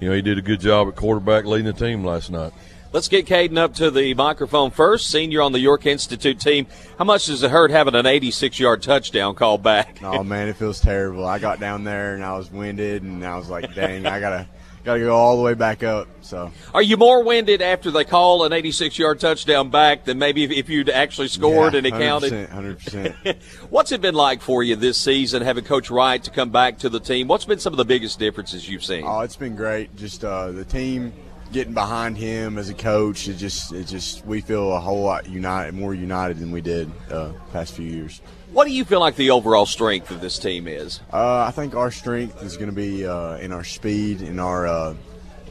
[0.00, 2.52] you know he did a good job at quarterback leading the team last night.
[2.90, 5.10] Let's get Caden up to the microphone first.
[5.10, 6.66] Senior on the York Institute team.
[6.96, 9.98] How much does it hurt having an 86 yard touchdown called back?
[10.02, 11.26] Oh, man, it feels terrible.
[11.26, 14.30] I got down there and I was winded, and I was like, dang, I got
[14.30, 14.48] to.
[14.84, 16.08] Got to go all the way back up.
[16.22, 20.68] So, are you more winded after they call an 86-yard touchdown back than maybe if,
[20.68, 22.48] you'd actually scored yeah, and it 100%, counted?
[22.48, 23.42] Hundred percent.
[23.70, 26.88] What's it been like for you this season, having Coach Wright to come back to
[26.88, 27.26] the team?
[27.26, 29.02] What's been some of the biggest differences you've seen?
[29.04, 29.94] Oh, it's been great.
[29.96, 31.12] Just uh, the team
[31.52, 35.28] getting behind him as a coach, it just it just we feel a whole lot
[35.28, 38.20] united, more united than we did uh, past few years.
[38.52, 41.00] What do you feel like the overall strength of this team is?
[41.12, 44.66] Uh, I think our strength is going to be uh, in our speed, in our.
[44.66, 44.94] Uh,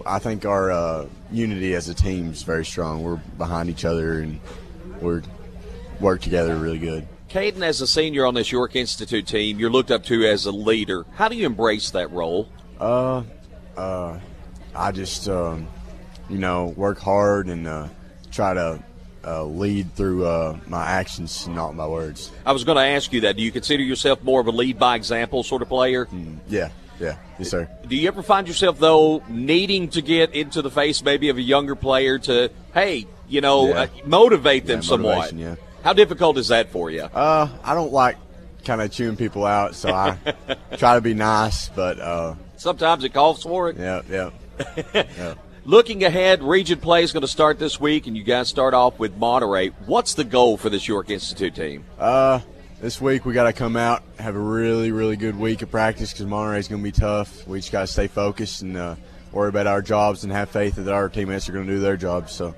[0.06, 3.04] I think our uh, unity as a team is very strong.
[3.04, 4.40] We're behind each other and
[5.02, 5.22] we're
[6.00, 7.08] work together really good.
[7.30, 10.52] Caden, as a senior on this York Institute team, you're looked up to as a
[10.52, 11.06] leader.
[11.16, 12.48] How do you embrace that role?
[12.80, 13.24] Uh,
[13.76, 14.20] uh,
[14.74, 15.68] I just um,
[16.30, 17.88] you know, work hard and uh,
[18.32, 18.80] try to
[19.26, 22.32] uh, lead through uh, my actions, not my words.
[22.46, 23.36] I was going to ask you that.
[23.36, 26.06] Do you consider yourself more of a lead by example sort of player?
[26.06, 27.70] Mm, yeah, yeah, yes, sir.
[27.88, 31.42] Do you ever find yourself though needing to get into the face maybe of a
[31.42, 33.82] younger player to, hey, you know, yeah.
[33.82, 35.34] uh, motivate them yeah, somewhat?
[35.34, 35.56] Yeah.
[35.84, 37.04] How difficult is that for you?
[37.04, 38.18] Uh, I don't like
[38.64, 40.18] kind of chewing people out, so I
[40.78, 43.78] try to be nice, but uh, sometimes it calls for it.
[43.78, 44.30] Yeah, yeah.
[44.94, 45.34] yeah.
[45.68, 48.98] Looking ahead, region play is going to start this week, and you guys start off
[49.00, 49.72] with Monterey.
[49.86, 51.84] What's the goal for this York Institute team?
[52.00, 52.40] Uh,
[52.80, 56.14] this week we got to come out, have a really, really good week of practice
[56.14, 57.46] because Monterey is going to be tough.
[57.46, 58.96] We just got to stay focused and uh,
[59.34, 61.98] worry about our jobs and have faith that our teammates are going to do their
[61.98, 62.32] jobs.
[62.32, 62.56] So,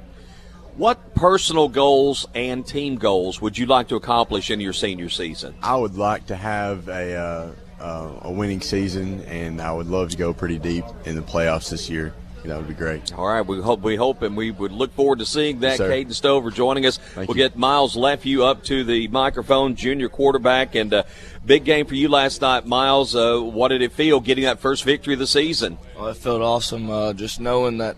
[0.76, 5.56] what personal goals and team goals would you like to accomplish in your senior season?
[5.64, 10.12] I would like to have a uh, uh, a winning season, and I would love
[10.12, 12.14] to go pretty deep in the playoffs this year.
[12.44, 13.14] That would be great.
[13.14, 15.70] All right, we hope we hope and we would look forward to seeing that.
[15.70, 15.90] Yes, sir.
[15.90, 16.98] Caden Stover joining us.
[16.98, 17.44] Thank we'll you.
[17.44, 21.04] get Miles Lefew up to the microphone, junior quarterback, and uh,
[21.46, 23.16] big game for you last night, Miles.
[23.16, 25.78] Uh, what did it feel getting that first victory of the season?
[25.96, 26.90] Well, it felt awesome.
[26.90, 27.98] Uh, just knowing that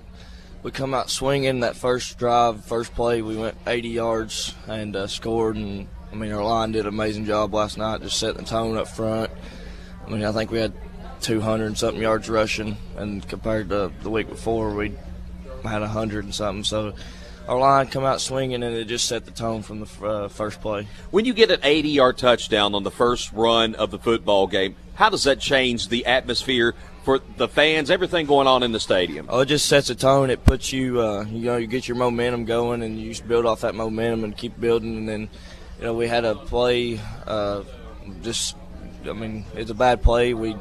[0.64, 5.08] we come out swinging that first drive, first play, we went 80 yards and uh,
[5.08, 5.56] scored.
[5.56, 8.78] And I mean, our line did an amazing job last night, just setting the tone
[8.78, 9.32] up front.
[10.06, 10.74] I mean, I think we had
[11.22, 14.94] 200 and something yards rushing, and compared to the week before, we
[15.64, 16.64] had 100 and something.
[16.64, 16.94] So
[17.48, 20.62] our line come out swinging, and it just set the tone from the uh, first
[20.62, 20.88] play.
[21.10, 24.76] When you get an 80 yard touchdown on the first run of the football game,
[24.96, 29.26] how does that change the atmosphere for the fans, everything going on in the stadium?
[29.30, 30.30] Oh, it just sets a tone.
[30.30, 33.46] It puts you, uh, you know, you get your momentum going, and you just build
[33.46, 34.98] off that momentum and keep building.
[34.98, 35.30] And then,
[35.80, 37.64] you know, we had a play, uh,
[38.22, 38.56] just,
[39.10, 40.36] I mean, it's a bad play.
[40.36, 40.56] We,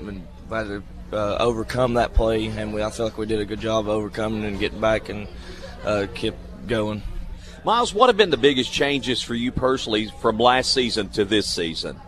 [0.00, 0.82] Mean, had to
[1.12, 3.88] uh, overcome that play, and we, I feel like we did a good job of
[3.88, 5.28] overcoming and getting back and
[5.84, 7.02] uh, kept going.
[7.64, 11.48] Miles, what have been the biggest changes for you personally from last season to this
[11.48, 12.00] season?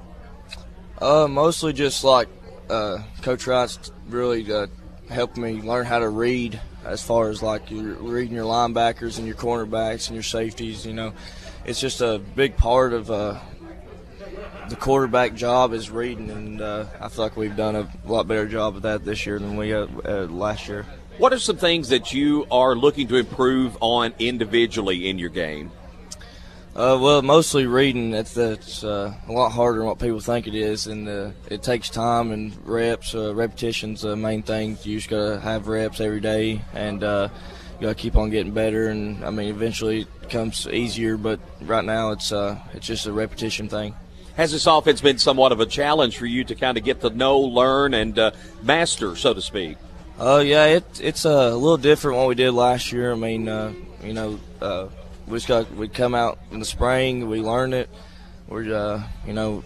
[1.01, 2.29] Uh, mostly just like
[2.71, 4.67] uh, Coach Wright's really uh,
[5.09, 9.27] helped me learn how to read as far as like you're reading your linebackers and
[9.27, 10.87] your cornerbacks and your safeties.
[10.87, 11.13] You know,
[11.65, 13.39] it's just a big part of uh,
[14.69, 18.47] the quarterback job is reading, and uh, I feel like we've done a lot better
[18.47, 20.85] job of that this year than we uh, uh, last year.
[21.19, 25.73] What are some things that you are looking to improve on individually in your game?
[26.77, 28.15] Uh, well, mostly reading.
[28.15, 31.63] It's, it's uh, a lot harder than what people think it is, and uh, it
[31.63, 33.17] takes time and reps.
[33.17, 34.79] Uh, repetition's the main thing.
[34.85, 37.31] You just gotta have reps every day, and uh,
[37.81, 38.89] you gotta keep on getting better.
[38.89, 43.13] And I mean, eventually it comes easier, but right now it's uh, it's just a
[43.13, 43.97] repetition thing.
[44.39, 47.11] Has this offense been somewhat of a challenge for you to kind of get to
[47.11, 48.31] know, learn, and uh,
[48.63, 49.77] master, so to speak?
[50.17, 53.11] Uh, yeah, it, it's a little different what we did last year.
[53.11, 54.87] I mean, uh, you know, uh,
[55.27, 57.91] we just got we come out in the spring, we learn it.
[58.47, 59.65] We're uh, you know,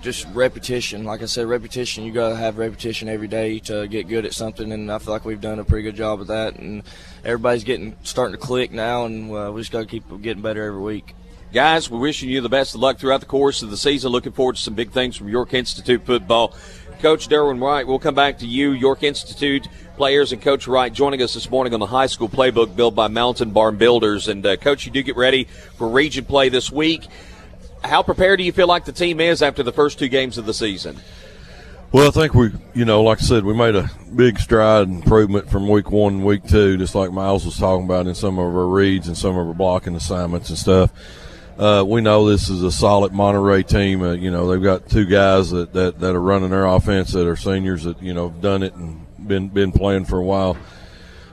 [0.00, 1.04] just repetition.
[1.04, 2.04] Like I said, repetition.
[2.04, 5.26] You gotta have repetition every day to get good at something, and I feel like
[5.26, 6.56] we've done a pretty good job of that.
[6.56, 6.84] And
[7.22, 10.80] everybody's getting starting to click now, and uh, we just gotta keep getting better every
[10.80, 11.14] week.
[11.56, 14.12] Guys, we're wishing you the best of luck throughout the course of the season.
[14.12, 16.54] Looking forward to some big things from York Institute football.
[17.00, 19.66] Coach Derwin Wright, we'll come back to you, York Institute
[19.96, 23.08] players, and Coach Wright joining us this morning on the high school playbook built by
[23.08, 24.28] Mountain Barn Builders.
[24.28, 25.44] And, uh, Coach, you do get ready
[25.78, 27.06] for region play this week.
[27.82, 30.44] How prepared do you feel like the team is after the first two games of
[30.44, 30.98] the season?
[31.90, 35.50] Well, I think we, you know, like I said, we made a big stride improvement
[35.50, 38.44] from week one and week two, just like Miles was talking about in some of
[38.44, 40.92] our reads and some of our blocking assignments and stuff.
[41.58, 44.02] Uh, we know this is a solid Monterey team.
[44.02, 47.26] Uh, you know, they've got two guys that, that, that are running their offense that
[47.26, 50.58] are seniors that, you know, have done it and been, been playing for a while.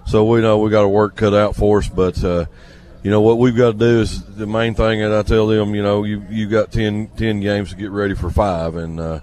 [0.07, 2.45] So we know we got a work cut out for us, but, uh,
[3.03, 5.75] you know, what we've got to do is the main thing that I tell them,
[5.75, 8.75] you know, you, you got 10, 10 games to get ready for five.
[8.75, 9.19] And, uh,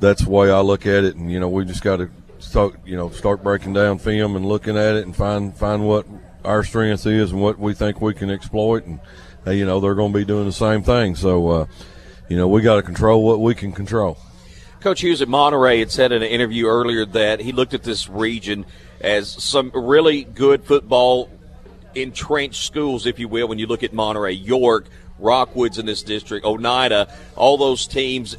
[0.00, 1.14] that's the way I look at it.
[1.14, 4.44] And, you know, we just got to start, you know, start breaking down film and
[4.44, 6.04] looking at it and find, find what
[6.44, 8.86] our strength is and what we think we can exploit.
[8.86, 8.98] And,
[9.46, 11.16] you know, they're going to be doing the same thing.
[11.16, 11.66] So, uh,
[12.28, 14.18] you know, we got to control what we can control.
[14.80, 18.08] Coach Hughes at Monterey had said in an interview earlier that he looked at this
[18.08, 18.66] region
[19.00, 21.30] as some really good football
[21.94, 24.86] entrenched schools, if you will, when you look at Monterey, York,
[25.18, 28.36] Rockwoods in this district, Oneida, all those teams.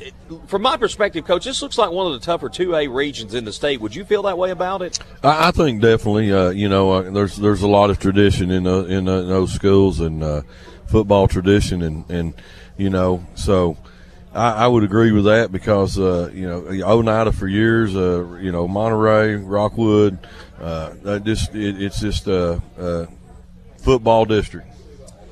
[0.47, 3.53] From my perspective, Coach, this looks like one of the tougher 2A regions in the
[3.53, 3.79] state.
[3.79, 4.99] Would you feel that way about it?
[5.23, 6.31] I, I think definitely.
[6.33, 9.27] Uh, you know, uh, there's there's a lot of tradition in uh, in, uh, in
[9.29, 10.41] those schools and uh,
[10.93, 12.33] football tradition, and and
[12.77, 13.75] you know, so
[14.31, 18.51] I, I would agree with that because uh, you know Oneida for years, uh, you
[18.51, 20.19] know Monterey, Rockwood,
[20.61, 23.07] uh, just it, it's just a, a
[23.79, 24.67] football district.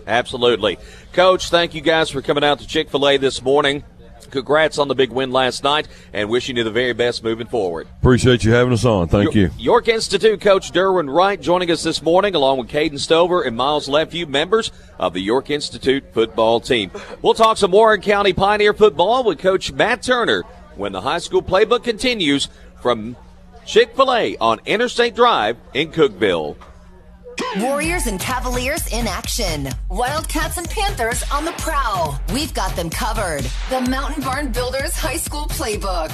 [0.08, 0.80] Absolutely.
[1.14, 3.84] Coach, thank you guys for coming out to Chick fil A this morning.
[4.32, 7.88] Congrats on the big win last night and wishing you the very best moving forward.
[8.00, 9.08] Appreciate you having us on.
[9.08, 9.52] Thank you.
[9.58, 13.88] York Institute coach Derwin Wright joining us this morning along with Caden Stover and Miles
[13.88, 16.92] Lefew, members of the York Institute football team.
[17.22, 20.44] We'll talk some Warren County Pioneer football with Coach Matt Turner
[20.76, 22.48] when the high school playbook continues
[22.82, 23.16] from
[23.66, 26.56] Chick fil A on Interstate Drive in Cookeville.
[27.58, 29.70] Warriors and Cavaliers in action.
[29.90, 32.20] Wildcats and Panthers on the prowl.
[32.34, 33.44] We've got them covered.
[33.70, 36.12] The Mountain Barn Builders High School Playbook.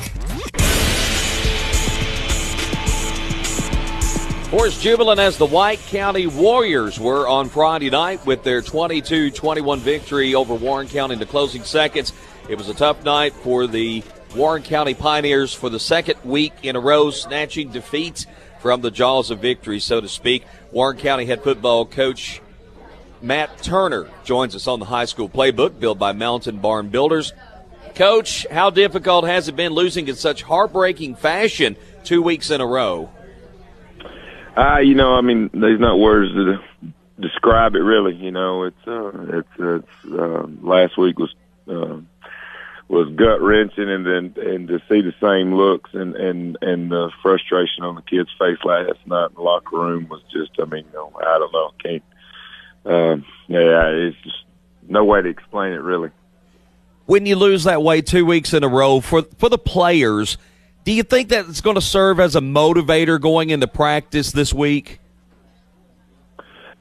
[4.49, 9.79] Forest jubilant as the White County Warriors were on Friday night with their 22 21
[9.79, 12.13] victory over Warren County in the closing seconds.
[12.49, 14.03] It was a tough night for the
[14.35, 18.25] Warren County Pioneers for the second week in a row, snatching defeat
[18.59, 20.45] from the jaws of victory, so to speak.
[20.71, 22.41] Warren County head football coach
[23.21, 27.33] Matt Turner joins us on the high school playbook built by Mountain Barn Builders.
[27.95, 32.65] Coach, how difficult has it been losing in such heartbreaking fashion two weeks in a
[32.65, 33.09] row?
[34.55, 36.59] Uh, you know, I mean, there's not words to
[37.19, 38.15] describe it really.
[38.15, 41.33] You know, it's uh, it's it's uh, last week was
[41.67, 41.97] uh,
[42.89, 47.11] was gut wrenching, and then and to see the same looks and and and the
[47.21, 50.85] frustration on the kids' face last night in the locker room was just, I mean,
[50.85, 52.03] you know, I don't know, can't.
[52.85, 53.17] Uh,
[53.47, 54.43] yeah, it's just
[54.87, 56.11] no way to explain it really.
[57.05, 60.37] When you lose that way two weeks in a row for for the players,
[60.85, 64.53] do you think that it's going to serve as a motivator going into practice this
[64.53, 64.99] week?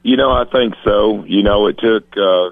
[0.03, 1.25] You know, I think so.
[1.25, 2.49] You know, it took uh,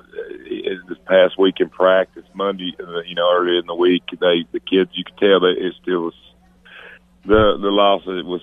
[0.88, 2.76] this past week in practice, Monday.
[2.80, 5.74] Uh, you know, earlier in the week, they the kids you could tell that it
[5.82, 6.14] still was
[7.26, 8.04] the the loss.
[8.06, 8.42] It was,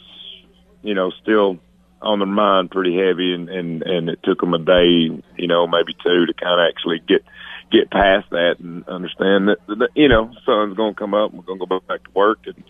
[0.82, 1.58] you know, still
[2.00, 5.66] on their mind pretty heavy, and and and it took them a day, you know,
[5.66, 7.24] maybe two to kind of actually get
[7.70, 11.32] get past that and understand that, that you know, sun's going to come up.
[11.32, 12.62] We're going to go back to work and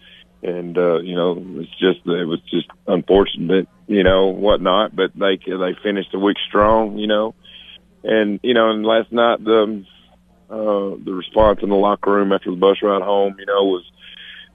[0.43, 4.95] and uh, you know it's just it was just unfortunate, you know whatnot.
[4.95, 7.35] But they they finished the week strong, you know,
[8.05, 9.85] and you know, and last night the
[10.51, 13.85] uh, the response in the locker room after the bus ride home, you know, was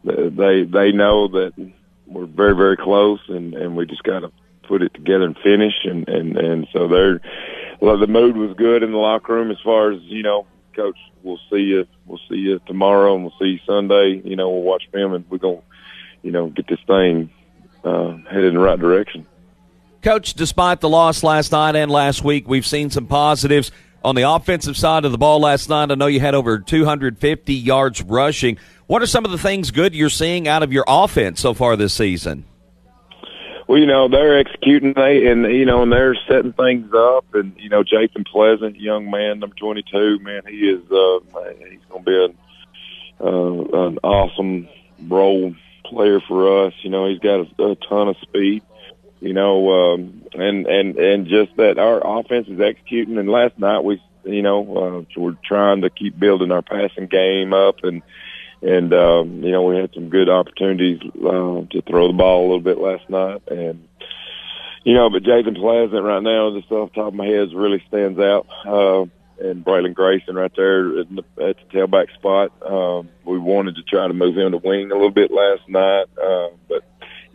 [0.04, 1.54] they they know that
[2.06, 4.32] we're very very close, and and we just got to
[4.64, 7.22] put it together and finish, and and and so they're
[7.80, 10.46] well, the mood was good in the locker room as far as you know
[10.76, 11.88] coach, we'll see you.
[12.06, 14.22] We'll see you tomorrow, and we'll see you Sunday.
[14.24, 15.62] You know, we'll watch film, and we're gonna
[16.28, 17.30] you know, get this thing
[17.84, 19.26] uh, headed in the right direction.
[20.02, 23.72] Coach, despite the loss last night and last week, we've seen some positives
[24.04, 25.92] on the offensive side of the ball last night.
[25.92, 28.58] I know you had over 250 yards rushing.
[28.86, 31.76] What are some of the things good you're seeing out of your offense so far
[31.76, 32.46] this season?
[33.68, 37.54] Well, you know they're executing, they and you know, and they're setting things up, and
[37.58, 41.20] you know, Jason Pleasant, young man, number 22, man, he is, uh,
[41.70, 42.38] he's going to be an,
[43.20, 44.70] uh, an awesome
[45.10, 46.74] role player for us.
[46.82, 48.64] You know, he's got a, a ton of speed.
[49.20, 53.18] You know, um, and and and just that our offense is executing.
[53.18, 57.54] And last night we, you know, uh, we're trying to keep building our passing game
[57.54, 58.04] up, and
[58.62, 62.48] and um, you know we had some good opportunities uh, to throw the ball a
[62.48, 63.88] little bit last night, and
[64.84, 67.84] you know, but Jason Pleasant right now, just off the top of my head, really
[67.90, 68.48] stands out.
[68.66, 69.06] Uh,
[69.40, 72.52] and Braylon Grayson right there at the, at the tailback spot.
[72.66, 76.06] Um, we wanted to try to move him to wing a little bit last night,
[76.22, 76.84] uh, but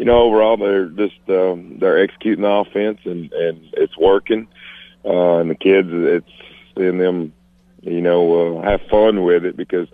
[0.02, 4.48] you know overall they're just um, they're executing the offense and and it's working.
[5.04, 6.26] Uh, and the kids, it's
[6.76, 7.32] seeing them,
[7.82, 9.86] you know, uh, have fun with it because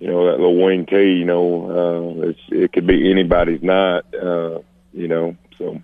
[0.00, 4.58] you know that little wing you know, uh, it's it could be anybody's night, uh,
[4.92, 5.80] you know, so.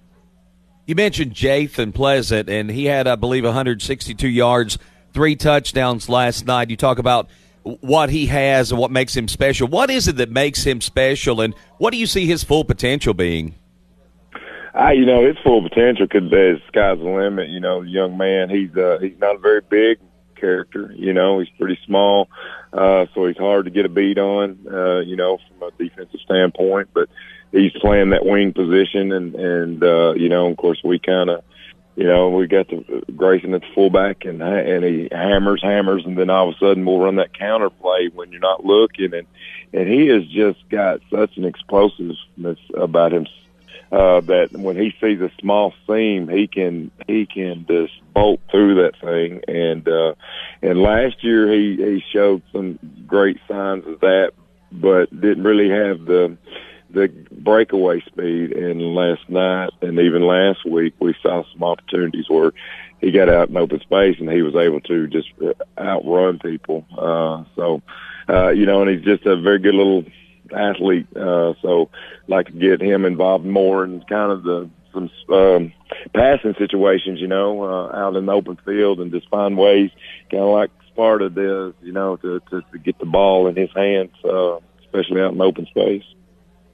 [0.86, 4.76] You mentioned Jathan Pleasant, and he had, I believe, 162 yards
[5.12, 6.68] three touchdowns last night.
[6.70, 7.28] You talk about
[7.62, 9.68] what he has and what makes him special.
[9.68, 13.14] What is it that makes him special, and what do you see his full potential
[13.14, 13.54] being?
[14.78, 17.48] Uh, you know, his full potential could be sky's the limit.
[17.48, 19.98] You know, young man, he's uh, he's not a very big
[20.36, 20.92] character.
[20.94, 22.28] You know, he's pretty small,
[22.72, 24.66] uh, so he's hard to get a beat on.
[24.70, 27.08] Uh, you know, from a defensive standpoint, but
[27.50, 31.42] he's playing that wing position, and and uh, you know, of course, we kind of
[31.96, 36.16] you know, we got the Grayson at the fullback and and he hammers, hammers, and
[36.16, 39.26] then all of a sudden we'll run that counter play when you're not looking, and
[39.72, 43.26] and he has just got such an explosiveness about him
[43.90, 48.82] uh, that when he sees a small seam, he can he can just bolt through
[48.82, 50.14] that thing, and uh,
[50.62, 54.32] and last year he he showed some great signs of that,
[54.70, 56.36] but didn't really have the
[56.90, 58.52] the breakaway speed.
[58.52, 62.52] And last night and even last week, we saw some opportunities where
[63.00, 65.28] he got out in open space and he was able to just
[65.78, 66.84] outrun people.
[66.96, 67.82] Uh, so,
[68.28, 70.04] uh, you know, and he's just a very good little
[70.52, 71.06] athlete.
[71.16, 71.90] Uh, so
[72.26, 75.72] like to get him involved more in kind of the, some, um,
[76.14, 79.90] passing situations, you know, uh, out in the open field and just find ways
[80.30, 83.70] kind of like Sparta does, you know, to, to, to get the ball in his
[83.74, 86.04] hands, uh, especially out in open space.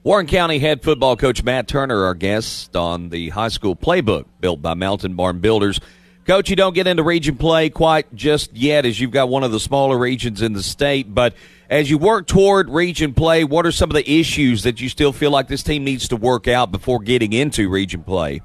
[0.02, 4.60] Warren County head football coach Matt Turner, our guest on the high school playbook built
[4.60, 5.80] by Mountain Barn Builders.
[6.26, 9.52] Coach, you don't get into region play quite just yet as you've got one of
[9.52, 11.34] the smaller regions in the state, but
[11.68, 15.12] as you work toward region play, what are some of the issues that you still
[15.12, 18.40] feel like this team needs to work out before getting into region play?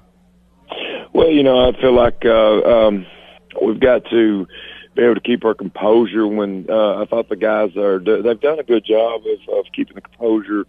[1.14, 3.06] Well, you know, I feel like uh, um,
[3.62, 4.46] we've got to
[4.96, 8.60] be able to keep our composure when uh, I thought the guys are they've done
[8.60, 10.66] a good job of, of keeping the composure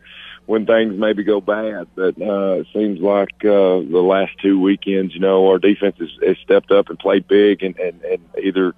[0.50, 1.86] when things maybe go bad.
[1.94, 6.08] But uh, it seems like uh, the last two weekends, you know, our defense has,
[6.26, 8.74] has stepped up and played big, and, and, and either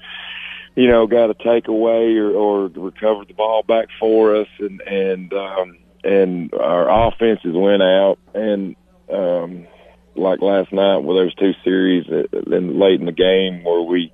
[0.76, 5.32] you know got a takeaway or, or recovered the ball back for us, and and
[5.32, 8.76] um, and our offenses went out and.
[9.10, 9.66] Um,
[10.14, 12.04] like last night where there was two series
[12.46, 14.12] then late in the game where we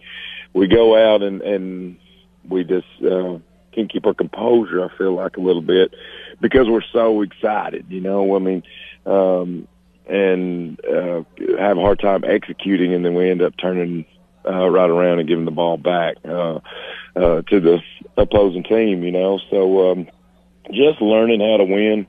[0.53, 1.99] we go out and and
[2.49, 3.37] we just uh
[3.73, 5.95] can't keep our composure I feel like a little bit
[6.41, 8.35] because we're so excited, you know.
[8.35, 8.63] I mean,
[9.07, 9.69] um,
[10.07, 11.23] and uh,
[11.59, 14.07] have a hard time executing, and then we end up turning
[14.49, 16.61] uh, right around and giving the ball back uh,
[17.17, 17.81] uh, to the
[18.17, 19.39] opposing team, you know.
[19.51, 20.09] So um,
[20.71, 22.07] just learning how to win.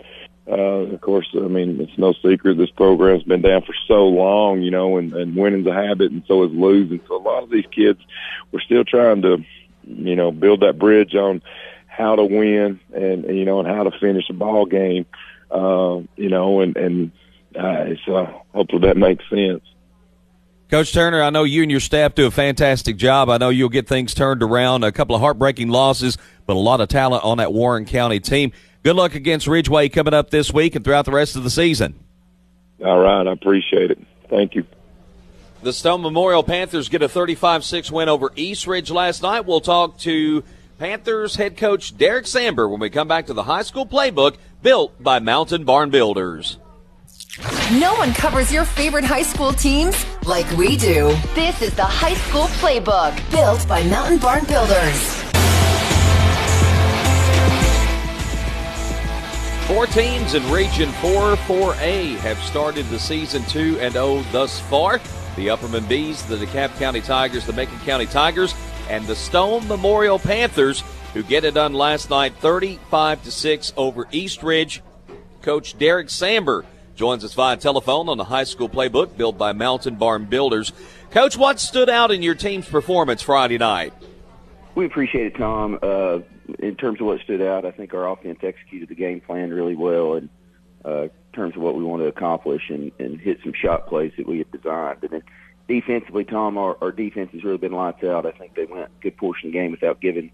[0.47, 4.63] Uh, of course, I mean, it's no secret this program's been down for so long,
[4.63, 6.99] you know, and, and winning's a habit and so is losing.
[7.07, 7.99] So a lot of these kids,
[8.51, 9.43] we're still trying to,
[9.89, 11.41] you know, build that bridge on
[11.87, 15.05] how to win and, you know and how to finish a ball game.
[15.51, 17.11] Uh, you know, and and
[17.55, 19.63] uh, so hopefully that makes sense.
[20.69, 23.27] Coach Turner, I know you and your staff do a fantastic job.
[23.27, 24.83] I know you'll get things turned around.
[24.83, 28.51] A couple of heartbreaking losses, but a lot of talent on that Warren County team.
[28.83, 31.95] Good luck against Ridgeway coming up this week and throughout the rest of the season.
[32.85, 33.99] All right, I appreciate it.
[34.29, 34.63] Thank you.
[35.61, 39.45] The Stone Memorial Panthers get a 35 6 win over East Ridge last night.
[39.45, 40.41] We'll talk to
[40.77, 45.03] Panthers head coach Derek Samber when we come back to the high school playbook built
[45.03, 46.59] by Mountain Barn Builders.
[47.73, 51.13] No one covers your favorite high school teams like we do.
[51.35, 55.23] This is the High School Playbook, built by Mountain Barn Builders.
[59.67, 64.99] Four teams in Region 4 4A have started the season 2 and 0 thus far.
[65.39, 68.53] The Upperman Bees, the DeKalb County Tigers, the Macon County Tigers,
[68.89, 70.83] and the Stone Memorial Panthers,
[71.13, 74.81] who get it done last night 35 to 6 over East Ridge.
[75.41, 79.95] Coach Derek Samber joins us via telephone on the high school playbook built by Mountain
[79.95, 80.73] Barn Builders.
[81.09, 83.93] Coach, what stood out in your team's performance Friday night?
[84.75, 85.79] We appreciate it, Tom.
[85.81, 86.19] Uh,
[86.59, 89.77] in terms of what stood out, I think our offense executed the game plan really
[89.77, 90.29] well, and
[90.83, 94.27] uh, terms of what we want to accomplish, and, and hit some shot plays that
[94.27, 95.03] we had designed.
[95.03, 95.23] And then
[95.67, 98.25] defensively, Tom, our, our defense has really been lights out.
[98.25, 100.31] I think they went a good portion of the game without giving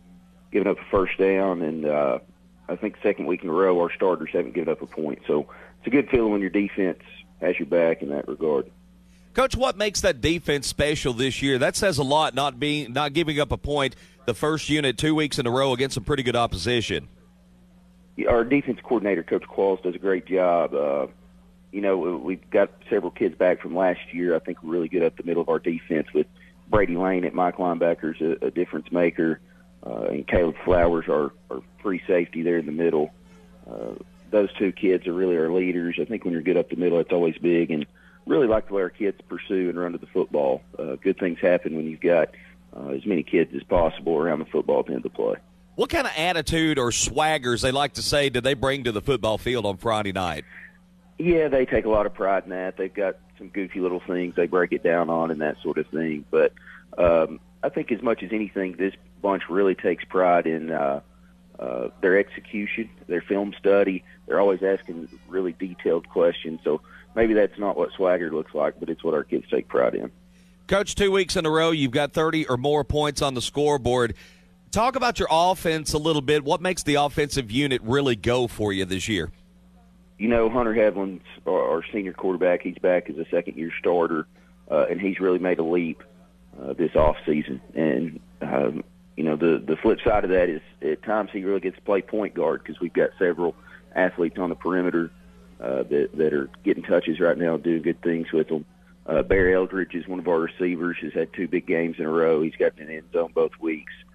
[0.52, 2.20] giving up a first down, and uh,
[2.70, 5.20] I think second week in a row our starters haven't given up a point.
[5.28, 5.48] So
[5.80, 7.02] it's a good feeling when your defense
[7.42, 8.72] has your back in that regard.
[9.34, 11.58] Coach, what makes that defense special this year?
[11.58, 12.34] That says a lot.
[12.34, 15.74] Not being not giving up a point the first unit two weeks in a row
[15.74, 17.10] against some pretty good opposition.
[18.28, 20.74] Our defense coordinator, Coach Qualls, does a great job.
[20.74, 21.08] Uh,
[21.72, 24.36] you know, we've got several kids back from last year.
[24.36, 26.28] I think we're really good up the middle of our defense with
[26.70, 29.42] Brady Lane at Mike linebackers, a, a difference maker,
[29.86, 33.14] uh, and Caleb Flowers, our, our free safety there in the middle.
[33.70, 33.96] Uh,
[34.32, 35.98] those two kids are really our leaders.
[36.00, 37.86] I think when you're good up the middle, it's always big, and
[38.26, 40.62] really like the way our kids pursue and run to the football.
[40.80, 42.30] Uh, good things happen when you've got
[42.76, 45.36] uh, as many kids as possible around the football to end the play.
[45.76, 49.02] What kind of attitude or swaggers they like to say did they bring to the
[49.02, 50.46] football field on Friday night?
[51.18, 52.78] Yeah, they take a lot of pride in that.
[52.78, 55.88] They've got some goofy little things they break it down on and that sort of
[55.88, 56.24] thing.
[56.32, 56.54] But
[56.98, 61.02] um, I think as much as anything, this bunch really takes pride in uh,
[61.60, 64.04] uh, their execution, their film study.
[64.28, 66.62] They're always asking really detailed questions.
[66.64, 66.82] So
[67.16, 70.12] maybe that's not what swagger looks like, but it's what our kids take pride in.
[70.68, 74.16] Coach, two weeks in a row, you've got 30 or more points on the scoreboard.
[74.76, 76.44] Talk about your offense a little bit.
[76.44, 79.32] What makes the offensive unit really go for you this year?
[80.18, 82.62] You know, Hunter Hedlund's our, senior quarterback.
[82.62, 84.28] He's back as a second year starter,
[84.70, 86.04] uh, and he's really made a leap
[86.62, 87.62] uh, this off season.
[87.74, 88.84] And um,
[89.16, 91.82] you know, the the flip side of that is at times he really gets to
[91.82, 93.56] play point guard because we've got several
[93.96, 95.10] athletes on the perimeter
[95.62, 98.66] uh, that that are getting touches right now, doing good things with them.
[99.06, 100.98] Uh, Barry Eldridge is one of our receivers.
[101.00, 102.42] Has had two big games in a row.
[102.42, 103.94] He's got an end zone both weeks.
[103.94, 104.06] Uh,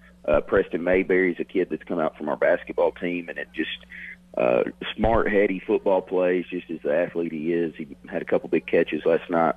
[0.47, 3.85] Preston Mayberry is a kid that's come out from our basketball team, and it just
[4.37, 4.63] uh,
[4.95, 7.73] smart, heady football plays, just as the athlete he is.
[7.75, 9.55] He had a couple big catches last night.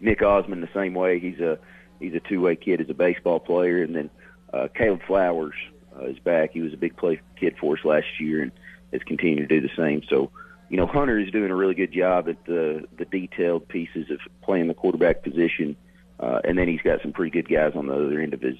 [0.00, 1.18] Nick Osmond the same way.
[1.18, 1.58] He's a
[2.00, 4.10] he's a two way kid as a baseball player, and then
[4.52, 5.54] uh, Caleb Flowers
[5.96, 6.52] uh, is back.
[6.52, 8.52] He was a big play kid for us last year, and
[8.92, 10.02] has continued to do the same.
[10.08, 10.30] So,
[10.68, 14.20] you know, Hunter is doing a really good job at the the detailed pieces of
[14.42, 15.76] playing the quarterback position,
[16.18, 18.56] uh, and then he's got some pretty good guys on the other end of his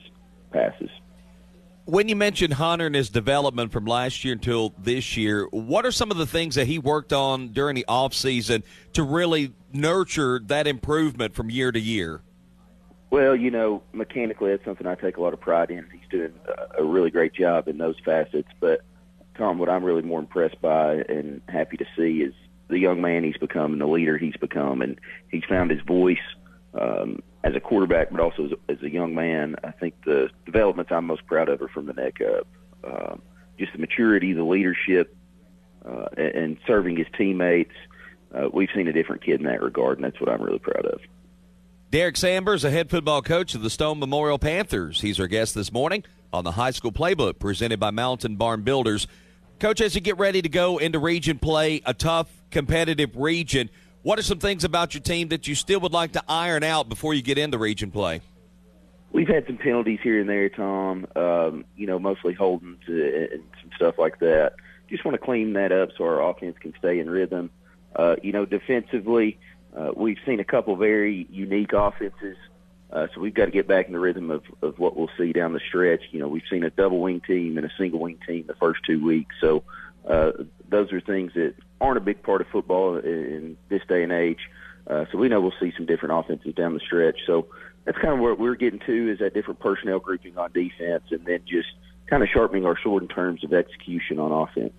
[0.52, 0.90] passes
[1.84, 5.92] when you mentioned Hunter and his development from last year until this year, what are
[5.92, 8.62] some of the things that he worked on during the off season
[8.92, 12.22] to really nurture that improvement from year to year?
[13.10, 15.86] Well, you know, mechanically, that's something I take a lot of pride in.
[15.92, 16.32] He's doing
[16.78, 18.48] a really great job in those facets.
[18.58, 18.80] But
[19.36, 22.32] Tom, what I'm really more impressed by and happy to see is
[22.68, 24.98] the young man he's become and the leader he's become, and
[25.30, 26.16] he's found his voice
[26.72, 29.56] um, as a quarterback, but also as, as a young man.
[29.64, 32.46] I think the developments I'm most proud of are from the neck up.
[32.84, 33.22] Um,
[33.58, 35.16] just the maturity, the leadership,
[35.84, 37.74] uh, and, and serving his teammates.
[38.34, 40.86] Uh, we've seen a different kid in that regard, and that's what I'm really proud
[40.86, 41.00] of.
[41.90, 45.02] Derek Sambers, a head football coach of the Stone Memorial Panthers.
[45.02, 49.06] He's our guest this morning on the High School Playbook presented by Mountain Barn Builders.
[49.58, 53.68] Coach, as you get ready to go into region play, a tough, competitive region,
[54.02, 56.88] what are some things about your team that you still would like to iron out
[56.88, 58.20] before you get into region play?
[59.12, 61.06] We've had some penalties here and there, Tom.
[61.14, 64.54] Um, you know, mostly holdings and some stuff like that.
[64.88, 67.50] Just want to clean that up so our offense can stay in rhythm.
[67.94, 69.38] Uh, you know, defensively,
[69.76, 72.36] uh, we've seen a couple very unique offenses,
[72.90, 75.32] uh, so we've got to get back in the rhythm of, of what we'll see
[75.32, 76.02] down the stretch.
[76.10, 78.80] You know, we've seen a double wing team and a single wing team the first
[78.86, 79.62] two weeks, so
[80.08, 80.32] uh,
[80.68, 84.40] those are things that aren't a big part of football in this day and age.
[84.86, 87.20] Uh, so we know we'll see some different offenses down the stretch.
[87.26, 87.46] So
[87.84, 91.24] that's kind of what we're getting to is that different personnel grouping on defense, and
[91.24, 91.68] then just
[92.06, 94.74] kind of sharpening our sword in terms of execution on offense.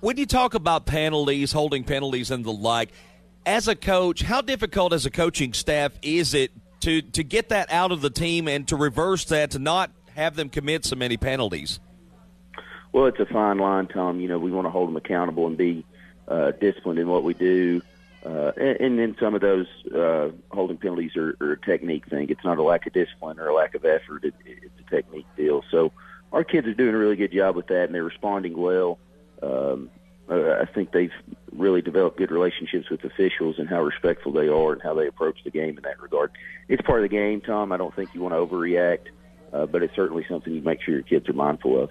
[0.00, 2.90] When you talk about penalties, holding penalties, and the like,
[3.46, 7.72] as a coach, how difficult as a coaching staff is it to to get that
[7.72, 11.16] out of the team and to reverse that to not have them commit so many
[11.16, 11.80] penalties?
[12.94, 14.20] Well, it's a fine line, Tom.
[14.20, 15.84] You know, we want to hold them accountable and be
[16.28, 17.82] uh, disciplined in what we do.
[18.24, 22.30] Uh, and, then some of those uh, holding penalties are, are a technique thing.
[22.30, 24.24] It's not a lack of discipline or a lack of effort.
[24.24, 25.64] It, it's a technique deal.
[25.72, 25.90] So
[26.32, 29.00] our kids are doing a really good job with that, and they're responding well.
[29.42, 29.90] Um,
[30.30, 31.12] I think they've
[31.50, 35.42] really developed good relationships with officials and how respectful they are and how they approach
[35.42, 36.30] the game in that regard.
[36.68, 37.72] It's part of the game, Tom.
[37.72, 39.08] I don't think you want to overreact,
[39.52, 41.90] uh, but it's certainly something you make sure your kids are mindful of.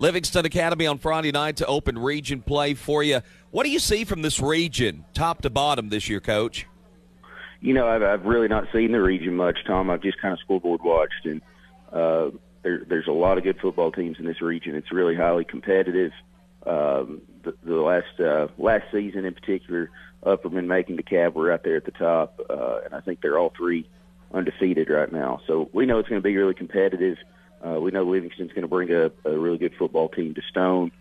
[0.00, 3.20] Livingston Academy on Friday night to open region play for you.
[3.50, 6.66] What do you see from this region, top to bottom, this year, Coach?
[7.60, 9.90] You know, I've, I've really not seen the region much, Tom.
[9.90, 11.42] I've just kind of scoreboard watched, and
[11.92, 12.30] uh,
[12.62, 14.76] there, there's a lot of good football teams in this region.
[14.76, 16.12] It's really highly competitive.
[16.64, 19.90] Um, the, the last uh, last season, in particular,
[20.24, 23.38] Upperman, making Macon, DeKalb were out there at the top, uh, and I think they're
[23.38, 23.88] all three
[24.32, 25.40] undefeated right now.
[25.48, 27.16] So we know it's going to be really competitive.
[27.64, 30.92] We know Livingston's going to bring a, a really good football team to Stone,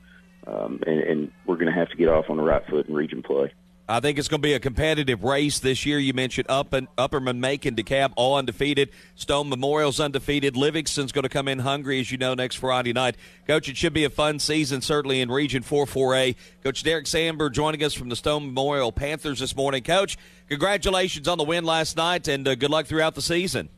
[0.45, 2.95] um, and, and we're going to have to get off on the right foot in
[2.95, 3.53] region play.
[3.89, 5.97] I think it's going to be a competitive race this year.
[5.97, 7.77] You mentioned Up and Upperman, Macon,
[8.17, 8.89] all undefeated.
[9.15, 10.57] Stone Memorial's undefeated.
[10.57, 13.15] Livingston's going to come in hungry, as you know, next Friday night.
[13.47, 16.35] Coach, it should be a fun season, certainly in Region 4 4A.
[16.65, 19.83] Coach Derek Samber joining us from the Stone Memorial Panthers this morning.
[19.83, 20.17] Coach,
[20.49, 23.69] congratulations on the win last night, and uh, good luck throughout the season.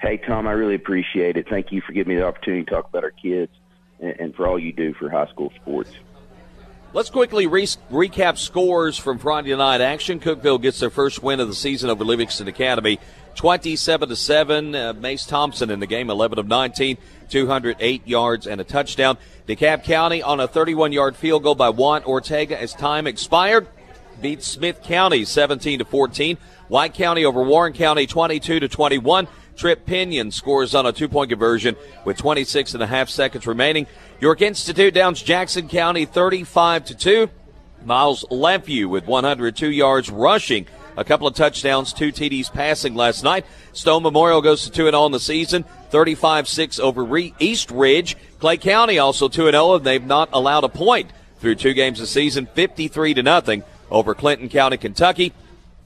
[0.00, 1.48] Hey, Tom, I really appreciate it.
[1.48, 3.52] Thank you for giving me the opportunity to talk about our kids
[4.00, 5.90] and, and for all you do for high school sports.
[6.94, 10.20] Let's quickly re- recap scores from Friday night action.
[10.20, 12.98] Cookeville gets their first win of the season over Livingston Academy,
[13.34, 14.74] twenty-seven to seven.
[14.74, 16.96] Uh, Mace Thompson in the game, eleven of nineteen,
[17.28, 19.18] two hundred eight yards and a touchdown.
[19.46, 23.68] DeKalb County on a thirty-one-yard field goal by Juan Ortega as time expired
[24.22, 26.38] beats Smith County seventeen to fourteen.
[26.68, 29.28] White County over Warren County twenty-two to twenty-one.
[29.58, 33.88] Tripp Pinion scores on a two point conversion with 26 and a half seconds remaining.
[34.20, 37.30] York Institute downs Jackson County 35 to 2.
[37.84, 43.46] Miles Lefew with 102 yards rushing, a couple of touchdowns, two TDs passing last night.
[43.72, 48.16] Stone Memorial goes to 2 0 in the season, 35 6 over East Ridge.
[48.38, 52.10] Clay County also 2 0, and they've not allowed a point through two games this
[52.10, 55.32] season, 53 to nothing over Clinton County, Kentucky.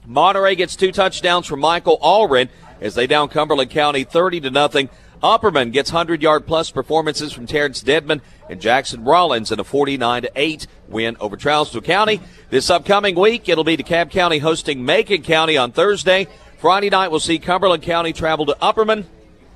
[0.05, 2.49] Monterey gets two touchdowns from Michael Allred
[2.83, 4.89] as they down Cumberland County 30 to nothing.
[5.23, 8.19] Upperman gets 100 yard plus performances from Terrence Dedman
[8.49, 12.19] and Jackson Rollins in a 49 to 8 win over Trousdale County.
[12.49, 16.27] This upcoming week, it'll be DeKalb County hosting Macon County on Thursday.
[16.57, 19.05] Friday night, we'll see Cumberland County travel to Upperman,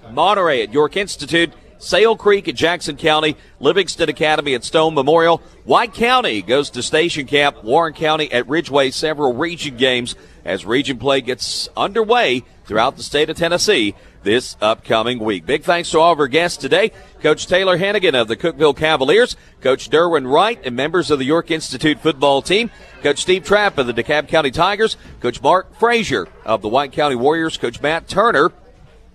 [0.10, 5.42] Monterey at York Institute, Sale Creek at Jackson County, Livingston Academy at Stone Memorial.
[5.66, 10.16] White County goes to Station Camp, Warren County at Ridgeway, several region games
[10.46, 15.46] as region play gets underway throughout the state of Tennessee this upcoming week.
[15.46, 16.92] Big thanks to all of our guests today.
[17.22, 21.50] Coach Taylor Hennigan of the Cookeville Cavaliers, Coach Derwin Wright and members of the York
[21.50, 22.70] Institute football team,
[23.02, 27.16] Coach Steve Trapp of the DeKalb County Tigers, Coach Mark Frasier of the White County
[27.16, 28.52] Warriors, Coach Matt Turner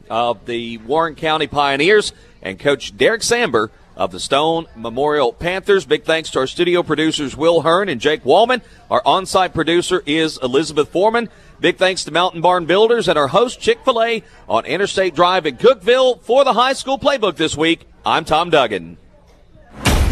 [0.09, 5.85] of the Warren County Pioneers, and Coach Derek Samber of the Stone Memorial Panthers.
[5.85, 8.63] Big thanks to our studio producers, Will Hearn and Jake Wallman.
[8.91, 11.29] Our on site producer is Elizabeth Foreman.
[11.61, 15.47] Big thanks to Mountain Barn Builders and our host, Chick fil A, on Interstate Drive
[15.47, 17.87] in Cookeville for the high school playbook this week.
[18.05, 18.97] I'm Tom Duggan.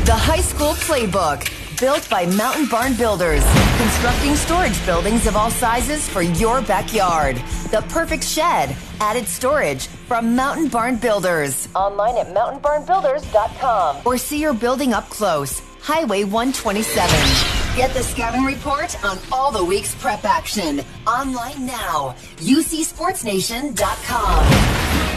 [0.04, 3.42] The High School Playbook, built by Mountain Barn Builders,
[3.78, 7.36] constructing storage buildings of all sizes for your backyard.
[7.70, 11.68] The perfect shed, added storage from Mountain Barn Builders.
[11.74, 15.62] Online at mountainbarnbuilders.com or see your building up close.
[15.80, 17.08] Highway 127.
[17.76, 20.82] Get the scouting report on all the week's prep action.
[21.06, 22.14] Online now.
[22.36, 25.16] UCSportsNation.com.